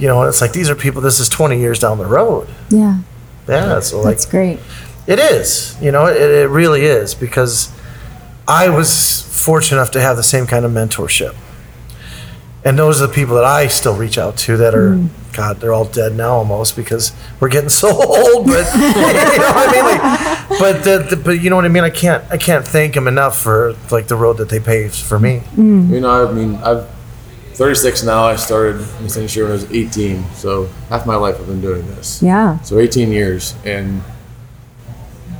[0.00, 2.48] you know and it's like these are people this is 20 years down the road
[2.70, 2.98] Yeah.
[3.48, 4.58] Yeah so like That's great.
[5.06, 5.76] it is.
[5.80, 7.70] You know, it, it really is because
[8.46, 11.34] I was fortunate enough to have the same kind of mentorship.
[12.66, 15.08] And those are the people that I still reach out to that are, mm.
[15.34, 18.46] God, they're all dead now almost because we're getting so old.
[18.46, 19.84] But, you know what I mean?
[19.84, 21.84] Like, but the, the, but you know what I mean.
[21.84, 25.18] I can't I can't thank them enough for like the road that they paved for
[25.18, 25.42] me.
[25.56, 25.90] Mm.
[25.90, 26.86] You know, I mean, I'm
[27.54, 28.24] 36 now.
[28.24, 31.60] I started in this industry when I was 18, so half my life I've been
[31.60, 32.22] doing this.
[32.22, 32.60] Yeah.
[32.60, 34.02] So 18 years, and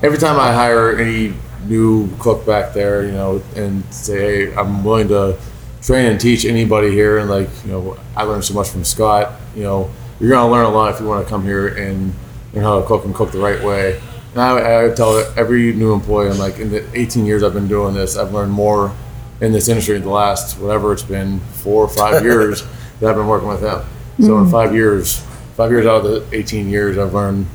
[0.02, 1.34] every time I hire any
[1.66, 5.36] new cook back there, you know, and say, hey, I'm willing to
[5.82, 9.32] train and teach anybody here, and like, you know, I learned so much from Scott.
[9.56, 9.90] You know,
[10.20, 12.14] you're gonna learn a lot if you want to come here and
[12.52, 14.00] learn how to cook and cook the right way.
[14.32, 17.68] And I, I tell every new employee, I'm like, in the 18 years I've been
[17.68, 18.94] doing this, I've learned more
[19.41, 22.62] in this industry in the last whatever it's been four or five years
[23.01, 23.85] that I've been working with them.
[24.20, 24.53] So in mm-hmm.
[24.53, 25.24] five years,
[25.57, 27.47] five years out of the 18 years, I've learned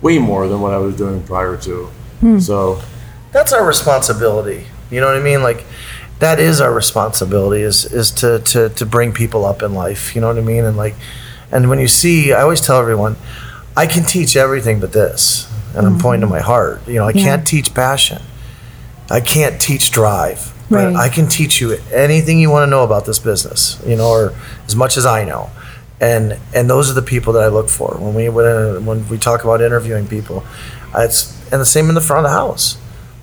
[0.00, 1.86] way more than what I was doing prior to.
[2.20, 2.38] Hmm.
[2.38, 2.80] So
[3.32, 4.66] That's our responsibility.
[4.90, 5.42] You know what I mean?
[5.42, 5.64] Like
[6.20, 10.14] that is our responsibility is is to to to bring people up in life.
[10.14, 10.64] You know what I mean?
[10.64, 10.94] And like
[11.50, 13.16] and when you see, I always tell everyone,
[13.76, 16.02] I can teach everything but this, and I'm mm-hmm.
[16.02, 16.86] pointing to my heart.
[16.86, 17.24] You know, I Yeah.
[17.24, 18.22] can't teach passion.
[19.10, 20.52] I can't teach drive.
[20.68, 20.96] But Right.
[20.96, 24.34] I can teach you anything you want to know about this business, you know, or
[24.66, 25.50] as much as I know.
[26.00, 29.16] And and those are the people that I look for when we when, when we
[29.16, 30.44] talk about interviewing people.
[30.94, 32.76] It's and the same in the front of the house.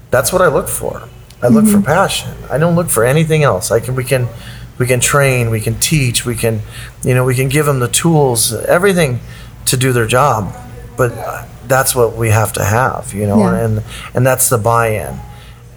[0.10, 1.08] That's what I look for.
[1.42, 1.84] I look for mm-hmm.
[1.84, 2.32] passion.
[2.50, 3.70] I don't look for anything else.
[3.70, 4.28] I can we can
[4.80, 6.62] we can train, we can teach, we can
[7.04, 9.20] you know, we can give them the tools, everything
[9.66, 10.56] to do their job.
[10.96, 13.66] But uh, that's what we have to have, you know, Yeah.
[13.66, 13.84] and
[14.14, 15.20] and that's the buy-in.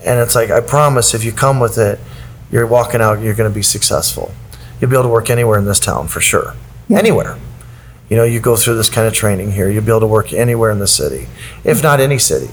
[0.06, 1.98] And it's like I promise if you come with it,
[2.50, 4.32] you're walking out, you're going to be successful.
[4.80, 6.54] You'll be able to work anywhere in this town for sure.
[6.88, 6.98] Yeah.
[6.98, 7.36] Anywhere.
[8.08, 10.32] You know, you go through this kind of training here, you'll be able to work
[10.32, 11.26] anywhere in the city,
[11.64, 12.52] if not any city.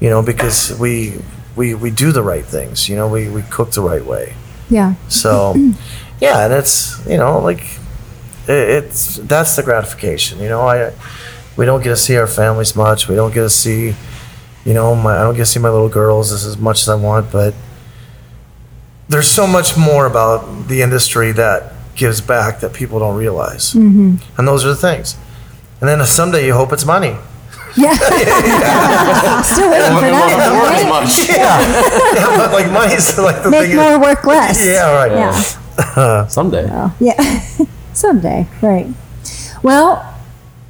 [0.00, 1.20] You know, because we
[1.54, 2.88] we we do the right things.
[2.88, 4.34] You know, we we cook the right way.
[4.70, 4.94] Yeah.
[5.08, 5.54] So,
[6.20, 7.62] yeah, and it's you know like
[8.48, 10.38] it, it's that's the gratification.
[10.38, 10.92] You know, I
[11.56, 13.08] we don't get to see our families much.
[13.08, 13.94] We don't get to see,
[14.64, 16.88] you know, my I don't get to see my little girls as, as much as
[16.88, 17.32] I want.
[17.32, 17.54] But
[19.08, 24.16] there's so much more about the industry that gives back that people don't realize, mm-hmm.
[24.38, 25.16] and those are the things.
[25.80, 27.16] And then someday you hope it's money.
[27.76, 27.94] Yeah.
[29.42, 30.50] Still waiting for that.
[30.52, 30.88] worth right?
[30.88, 31.28] much.
[31.28, 31.60] Yeah,
[32.14, 33.76] yeah, but like money's like the Make thing.
[33.76, 34.64] more, work less.
[34.64, 35.12] yeah, right.
[35.12, 36.26] Yeah.
[36.26, 36.68] someday.
[37.00, 37.16] Yeah.
[37.92, 38.86] Someday, right.
[39.62, 40.09] Well,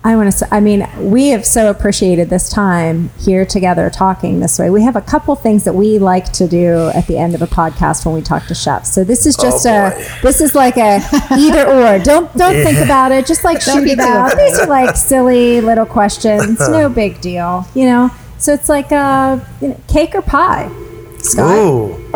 [0.02, 4.40] I want to say, I mean, we have so appreciated this time here together talking
[4.40, 4.70] this way.
[4.70, 7.46] We have a couple things that we like to do at the end of a
[7.46, 8.94] podcast when we talk to chefs.
[8.94, 11.00] So this is oh, just Oh, a, this is like a
[11.32, 11.98] either or.
[11.98, 13.26] Don't, don't think about it.
[13.26, 14.38] Just like Don't shoot it out.
[14.38, 16.58] These are like silly little questions.
[16.60, 16.88] No uh-huh.
[16.88, 18.10] big deal, you know?
[18.38, 20.70] So it's like a you know, cake or pie.
[21.18, 21.58] Scott?
[21.58, 22.10] Ooh,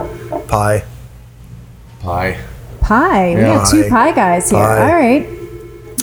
[0.48, 0.84] pie.
[2.00, 2.40] Pie.
[2.80, 3.34] Pie.
[3.34, 3.56] We Yeah.
[3.56, 3.88] got two Pie.
[3.90, 4.58] pie guys here.
[4.58, 4.80] Pie.
[4.88, 5.26] All right.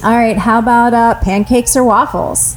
[0.03, 0.37] All right.
[0.37, 2.55] How about uh, pancakes or waffles?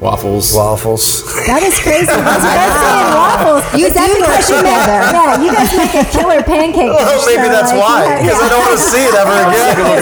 [0.00, 0.52] Waffles.
[0.54, 1.24] Waffles.
[1.46, 2.06] That is crazy.
[2.08, 3.60] Because you guys saying waffles.
[3.76, 6.88] You, that because you make, yeah, you guys make a killer pancake.
[6.88, 8.24] Well, dish, maybe so, that's like, why.
[8.24, 9.76] yeah, I don't want to see it ever again.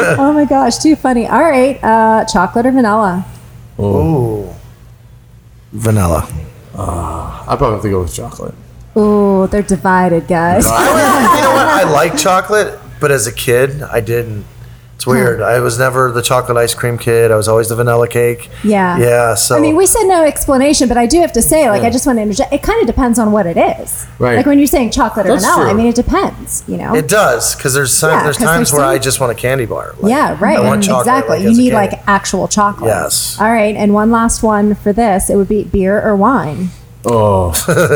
[0.00, 0.16] yeah.
[0.18, 1.26] Oh my gosh, too funny.
[1.26, 1.78] All right.
[1.84, 3.26] Uh, chocolate or vanilla?
[3.78, 4.48] Ooh.
[5.72, 6.26] Vanilla.
[6.76, 8.54] I probably have to go with chocolate.
[8.96, 10.64] Ooh, they're divided, guys.
[10.66, 11.66] I you know what?
[11.66, 14.44] I like chocolate, but as a kid, I didn't.
[14.96, 15.42] It's weird.
[15.42, 17.30] I was never the chocolate ice cream kid.
[17.30, 18.48] I was always the vanilla cake.
[18.64, 18.96] Yeah.
[18.96, 19.34] Yeah.
[19.34, 21.90] So I mean, we said no explanation, but I do have to say, like, I
[21.90, 22.50] just want to interject.
[22.50, 24.06] It kind of depends on what it is.
[24.18, 24.36] Right.
[24.36, 25.78] Like when you're saying chocolate or That's vanilla, I true.
[25.82, 26.94] mean, it depends, you know?
[26.94, 29.32] it does because there's some, Yeah, there's 'cause times there's where I some- just want
[29.32, 29.94] a candy bar.
[30.00, 30.56] Like, Yeah, right.
[30.58, 31.06] I want chocolate.
[31.06, 31.36] exactly.
[31.36, 31.74] like, you as a need kid.
[31.74, 32.88] like actual chocolate.
[32.88, 33.36] Yes.
[33.38, 35.28] All right, and one last one for this.
[35.28, 36.70] It would be beer or wine.
[37.08, 37.52] Oh,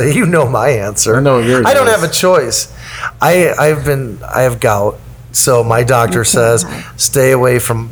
[0.15, 1.17] you know my answer.
[1.17, 1.95] I know yours I don't is.
[1.95, 2.73] have a choice.
[3.21, 4.99] I I've been I have gout,
[5.33, 6.65] so my doctor says
[6.97, 7.91] stay away from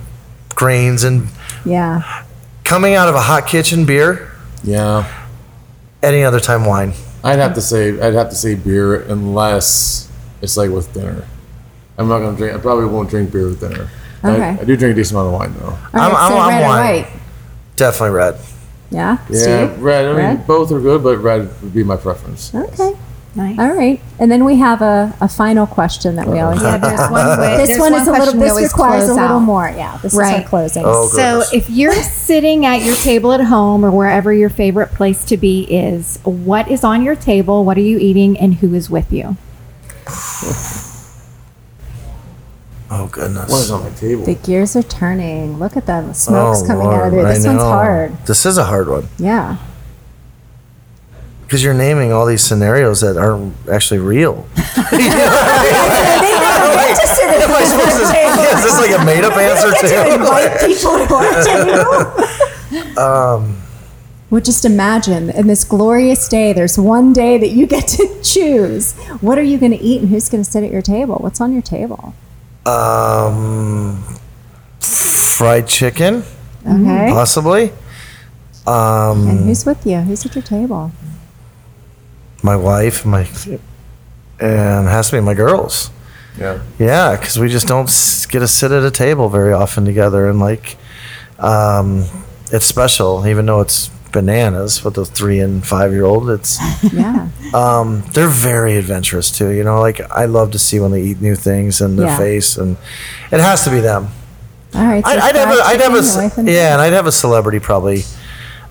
[0.55, 1.29] grains and
[1.65, 2.25] Yeah.
[2.65, 4.31] coming out of a hot kitchen beer.
[4.63, 5.13] yeah.
[6.01, 6.93] Any other time wine.
[7.25, 10.09] I'd have to say I'd have to say beer unless
[10.41, 11.25] it's like with dinner.
[11.99, 12.55] I'm not gonna drink.
[12.57, 13.91] I probably won't drink beer with dinner.
[14.23, 14.43] I- Okay.
[14.61, 15.67] I, do drink a decent amount of wine though.
[15.67, 17.03] All right, I'm- I'm- so I'm red or wine.
[17.03, 17.07] white?
[17.77, 18.39] Definitely red.
[18.91, 19.19] Yeah.
[19.31, 19.83] Yeah, Steve?
[19.83, 20.05] red.
[20.07, 20.47] I mean, Red?
[20.47, 22.55] both are good, but red would be my preference.
[22.55, 22.97] Okay.
[23.35, 23.59] Nice.
[23.59, 26.81] All right, and then we have a, a final question that we always Yeah, have.
[26.81, 27.57] there's one way.
[27.59, 28.25] This there's one is a little.
[28.25, 29.41] question we This always requires a close little out.
[29.41, 29.69] more.
[29.77, 29.97] Yeah.
[30.03, 30.43] This is Right.
[30.43, 30.83] our closing.
[30.85, 31.53] Oh, So goodness.
[31.53, 35.65] if you're sitting at your table at home or wherever your favorite place to be
[35.65, 37.65] is, what is on your table?
[37.65, 39.37] What are you eating, and who is with you?
[42.91, 43.51] Oh goodness.
[43.51, 44.25] What is on my table?
[44.25, 45.59] the gears are turning.
[45.59, 46.09] Look at them.
[46.09, 47.27] The smoke's Oh, coming out of Lord, there.
[47.27, 47.69] I This one's know.
[47.69, 48.17] hard.
[48.27, 49.57] This is a hard one Yeah.
[51.43, 54.47] because you're naming all these scenarios that aren't actually real.
[54.57, 54.75] Am
[57.51, 59.87] I supposed to- yeah, is this like a made-up answer too?
[60.15, 62.25] invite people to our table.
[62.99, 62.99] Um, Ooh.
[62.99, 63.55] All right, so red or white?
[63.55, 63.55] Ooh.
[63.55, 63.55] Pie.
[64.31, 68.93] Well, just imagine in this glorious day, there's one day that you get to choose.
[69.23, 71.17] What are you going to eat and who's going to sit at your table?
[71.17, 72.13] What's on your table?
[72.69, 74.03] Um,
[74.81, 76.23] fried chicken,
[76.67, 77.09] Okay.
[77.11, 77.73] possibly.
[78.67, 80.01] Um, And who's with you?
[80.01, 80.93] Who's at your table?
[82.43, 83.27] my wife, my
[84.41, 85.91] and it has to be my girls.
[86.39, 86.59] Yeah.
[86.79, 87.89] Yeah, because we just don't
[88.31, 90.77] get to sit at a table very often together, and like,
[91.41, 92.05] um,
[92.53, 96.29] it's special, even though it's bananas with the three and five year old.
[96.31, 96.59] It's
[96.93, 97.29] Yeah.
[97.55, 99.51] um, they're very adventurous too.
[99.51, 102.19] You know, like I love to see when they eat new things and their Yeah.
[102.19, 102.77] face, and
[103.31, 104.09] it has to be them.
[104.75, 105.05] All right.
[105.05, 107.13] so I'd, I'd have a, I'd have a, your and- yeah, and I'd have a
[107.13, 108.03] celebrity probably.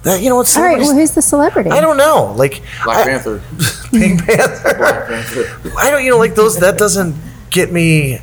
[0.04, 0.56] That you know what?
[0.56, 0.78] All right.
[0.78, 1.72] Well, who's the celebrity?
[1.72, 2.34] I don't know.
[2.38, 3.42] Like Black I- Panther.
[3.92, 4.76] Pink Panther.
[4.78, 5.72] Black Panther.
[5.78, 6.60] I don't, you know, like those.
[6.60, 7.16] That doesn't
[7.50, 8.20] get me.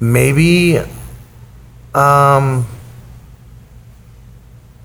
[0.00, 0.78] Maybe,
[1.94, 2.66] um,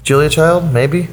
[0.08, 0.74] Julia Child.
[0.74, 1.10] Maybe,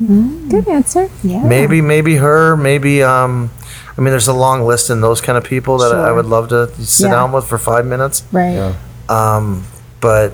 [0.00, 1.10] Good answer.
[1.22, 1.42] Yeah.
[1.44, 2.56] maybe, maybe her.
[2.56, 3.50] Maybe, um,
[3.96, 6.14] I mean, there's a long list in those kind of people that I Sure.
[6.14, 7.12] would love to sit Yeah.
[7.16, 8.22] down with for five minutes.
[8.32, 8.54] Right.
[8.54, 8.72] Yeah.
[9.10, 9.64] Um,
[10.00, 10.32] but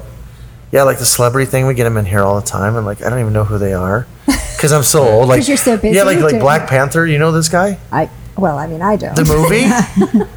[0.70, 3.04] yeah, like the celebrity thing, we get them in here all the time, and like
[3.04, 4.06] I don't even know who they are
[4.56, 5.28] because I'm so old.
[5.28, 7.06] Like you're so busy Yeah, like like Black Panther.
[7.06, 8.08] You know this guy, I.
[8.36, 9.14] Well, I mean, I don't.
[9.16, 9.64] the movie.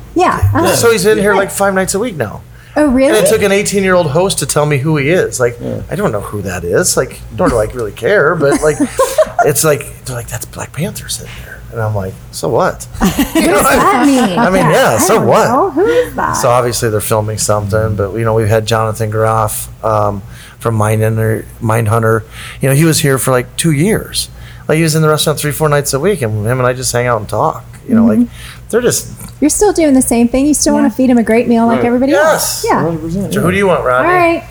[0.15, 0.49] yeah.
[0.53, 2.41] uh, So he's in here like five nights a week now.
[2.77, 3.17] Oh, And really?
[3.19, 5.39] it took an 18 year old host to tell me who he is.
[5.39, 6.95] Like, I don't know who that is.
[6.97, 8.35] Like, nor do I really care.
[8.35, 8.77] But like,
[9.45, 12.87] it's like they're like that's Black Panther sitting there, and I'm like, so what?
[13.01, 13.07] You
[13.47, 14.39] know, what does that mean?
[14.39, 14.97] I mean, yeah.
[14.99, 15.45] I So don't what?
[15.47, 15.71] know.
[15.71, 16.33] Who is that?
[16.33, 20.21] So obviously they're filming something, but you know we've had Jonathan Groff um,
[20.59, 21.43] from Mindhunter.
[21.59, 22.23] Mindhunter,
[22.61, 24.29] you know he was here for like two years.
[24.67, 26.73] Like he was in the restaurant three, four nights a week, and him and I
[26.73, 27.63] just hang out and talk.
[27.87, 28.27] You know, like
[28.69, 29.13] they're just.
[29.39, 30.45] You're still doing the same thing.
[30.45, 32.65] You still want to feed him a great meal like everybody Yes.
[32.65, 32.65] else.
[32.65, 32.83] Yeah.
[32.83, 33.33] 100%.
[33.33, 34.09] So who do you want, All Rodney?
[34.11, 34.43] right.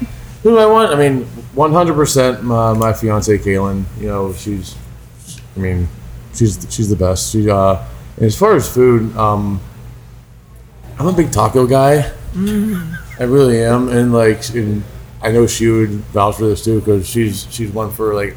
[0.42, 0.92] Who do I want?
[0.92, 1.24] I mean,
[1.56, 3.84] 100% my, my fiance Kaylin.
[4.00, 4.76] You know, she's,
[5.56, 5.88] I mean,
[6.34, 7.32] she's she's the best.
[7.32, 7.82] She, uh,
[8.16, 9.60] and as far as food, um,
[10.98, 12.10] I'm a big taco guy.
[13.18, 14.82] I really am, and like, and
[15.22, 18.36] I know she would vouch for this too because she's she's one for like,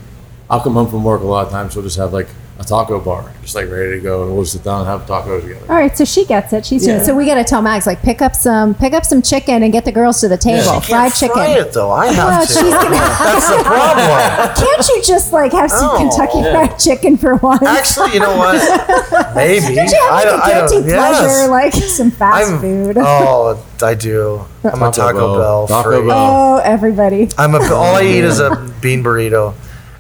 [0.49, 1.73] I'll come home from work a lot of times.
[1.73, 2.27] She'll just have like
[2.57, 5.43] a taco bar, just like ready to go, and we'll sit down and have tacos
[5.43, 5.65] together.
[5.69, 6.65] All right, so she gets it.
[6.65, 7.03] She's doing Yeah.
[7.03, 7.05] it.
[7.05, 9.71] So we got to tell Max like pick up some pick up some chicken and
[9.71, 10.81] get the girls to the table.
[10.81, 11.33] She Fried can't chicken.
[11.35, 11.91] fry it though.
[11.91, 12.51] I have Well, to.
[12.51, 14.55] she's gonna- That's the problem.
[14.67, 16.51] Can't you just like have some Oh, Kentucky yeah.
[16.67, 17.61] Fried Chicken for once?
[17.63, 19.35] Actually, you know what?
[19.35, 19.75] Maybe.
[19.75, 20.39] Don't you have I like don't.
[20.39, 20.69] a I don't.
[20.71, 21.49] guilty pleasure, Yes.
[21.49, 22.97] like some fast I'm, food?
[22.99, 24.41] Oh, I do.
[24.65, 25.37] I'm a Taco Taco Bell.
[25.37, 25.67] Bell.
[25.67, 26.07] Taco.
[26.07, 26.17] Bell.
[26.17, 27.29] Oh, everybody.
[27.37, 29.53] I'm a all I eat is a bean burrito,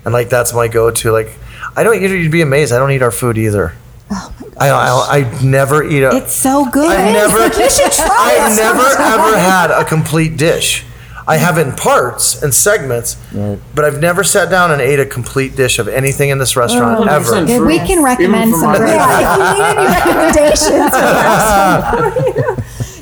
[0.09, 1.11] and like that's my go-to.
[1.11, 1.29] Like
[1.75, 2.01] I don't.
[2.01, 2.73] You'd you'd be amazed.
[2.73, 3.73] I don't eat our food either.
[4.09, 4.57] Oh my god.
[4.57, 6.15] I, I I never eat a.
[6.17, 6.89] It's so good.
[6.89, 7.37] I've never.
[7.63, 10.83] You should try I've it never ever had a complete dish.
[11.27, 13.59] I have in parts and segments, Right.
[13.75, 16.61] but I've never sat down and ate a complete dish of anything in this oh,
[16.61, 17.31] restaurant Oh, ever.
[17.45, 21.03] 100% We can recommend some from my- great- Yeah, if you need any recommendations, we'll
[21.29, 22.58] ask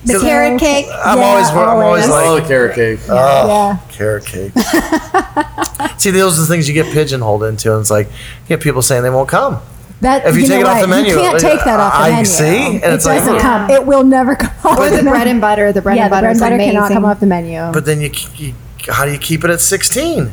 [0.07, 0.87] the So- carrot cake.
[1.03, 1.47] I'm Yeah, always.
[1.49, 2.27] I'm always always.
[2.27, 2.99] Oh, the carrot cake.
[3.09, 3.77] Oh, Yeah.
[3.91, 4.51] carrot cake.
[5.97, 8.81] See, those are the things you get pigeonholed into, and it's like you get people
[8.81, 9.59] saying they won't come.
[10.01, 11.99] That, If you know take it off the menu, you can't take that off the
[11.99, 12.25] I menu.
[12.25, 13.39] see, and it it's doesn't hmm.
[13.39, 13.69] come.
[13.71, 15.09] It will never come off Or the menu.
[15.09, 15.71] bread and butter.
[15.71, 17.71] The bread yeah, and the butter bread and is butter cannot come off the menu.
[17.73, 18.53] But then you, you
[18.89, 20.31] how do you keep it at 16?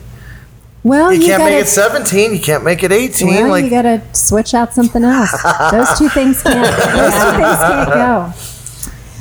[0.83, 2.35] well, You, can't gotta, make it 17.
[2.35, 3.27] You can't make it 18.
[3.27, 5.33] Well, like you gotta switch out something else.
[5.71, 6.63] those two things can't.
[6.63, 8.33] Those two things can't go.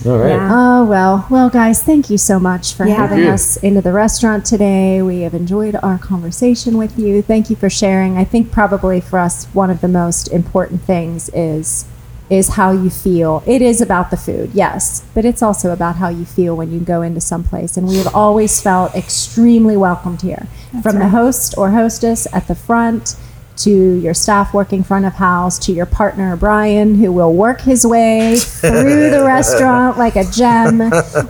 [0.06, 0.38] All right.
[0.52, 2.96] Oh well, well, guys, thank you so much for Yeah.
[2.96, 5.02] having us into the restaurant today.
[5.02, 7.22] We have enjoyed our conversation with you.
[7.22, 8.18] Thank you for sharing.
[8.18, 11.86] I think probably for us, one of the most important things is
[12.30, 13.44] is how you feel.
[13.46, 16.80] It is about the food, yes, but it's also about how you feel when you
[16.80, 17.78] go into some place.
[17.78, 20.48] And we have always felt extremely welcomed here,
[20.82, 23.16] from the host or hostess at the front
[23.56, 27.86] to your staff working front of house to your partner Brian who will work his
[27.86, 30.82] way through the restaurant like a gem.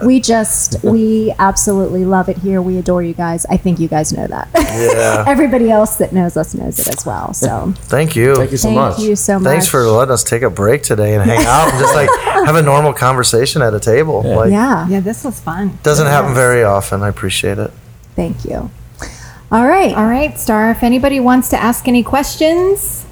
[0.05, 2.61] We just we absolutely love it here.
[2.61, 3.45] We adore you guys.
[3.47, 4.47] I think you guys know that.
[4.55, 5.25] Yeah.
[5.27, 7.33] Everybody else that knows us knows it as well.
[7.33, 8.35] So Thank you.
[8.35, 8.99] Thank you so thank much.
[8.99, 9.49] you so much.
[9.51, 12.09] Thanks for letting us take a break today and hang out and just like
[12.45, 14.23] have a normal conversation at a table.
[14.23, 14.87] Like Yeah.
[14.87, 15.77] Yeah, this was fun.
[15.83, 17.01] doesn't happen very often.
[17.03, 17.71] I appreciate it.
[18.15, 18.69] Thank you.
[19.53, 19.95] All right.
[19.95, 20.71] All right, Star.
[20.71, 23.02] If anybody wants to ask any questions,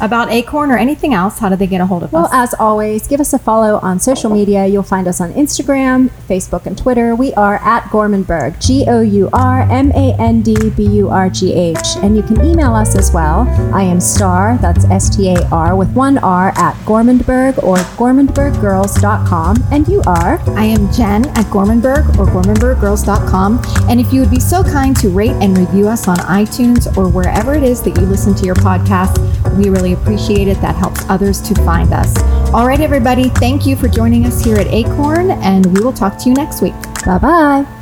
[0.00, 2.32] about Acorn or anything else, how do they get a hold of Well, us?
[2.32, 4.66] Well, as always, give us a follow on social media.
[4.66, 7.14] You'll find us on Instagram, Facebook, and Twitter.
[7.14, 11.30] We are at Gourmandburgh, G O U R M A N D B U R
[11.30, 11.78] G H.
[12.02, 13.46] And you can email us as well.
[13.74, 19.56] I am Star, that's S T A R, with one R at Gourmandburgh or gourmandburghgirls.com.
[19.70, 20.40] And you are.
[20.56, 23.62] I am Jen at Gourmandburgh or gourmandburghgirls.com.
[23.88, 27.08] And if you would be so kind to rate and review us on iTunes or
[27.08, 29.18] wherever it is that you listen to your podcast,
[29.56, 30.60] we really appreciate it.
[30.60, 32.16] That helps others to find us.
[32.52, 36.18] All right, everybody, thank you for joining us here at Acorn, and we will talk
[36.18, 36.74] to you next week.
[37.04, 37.73] Bye bye.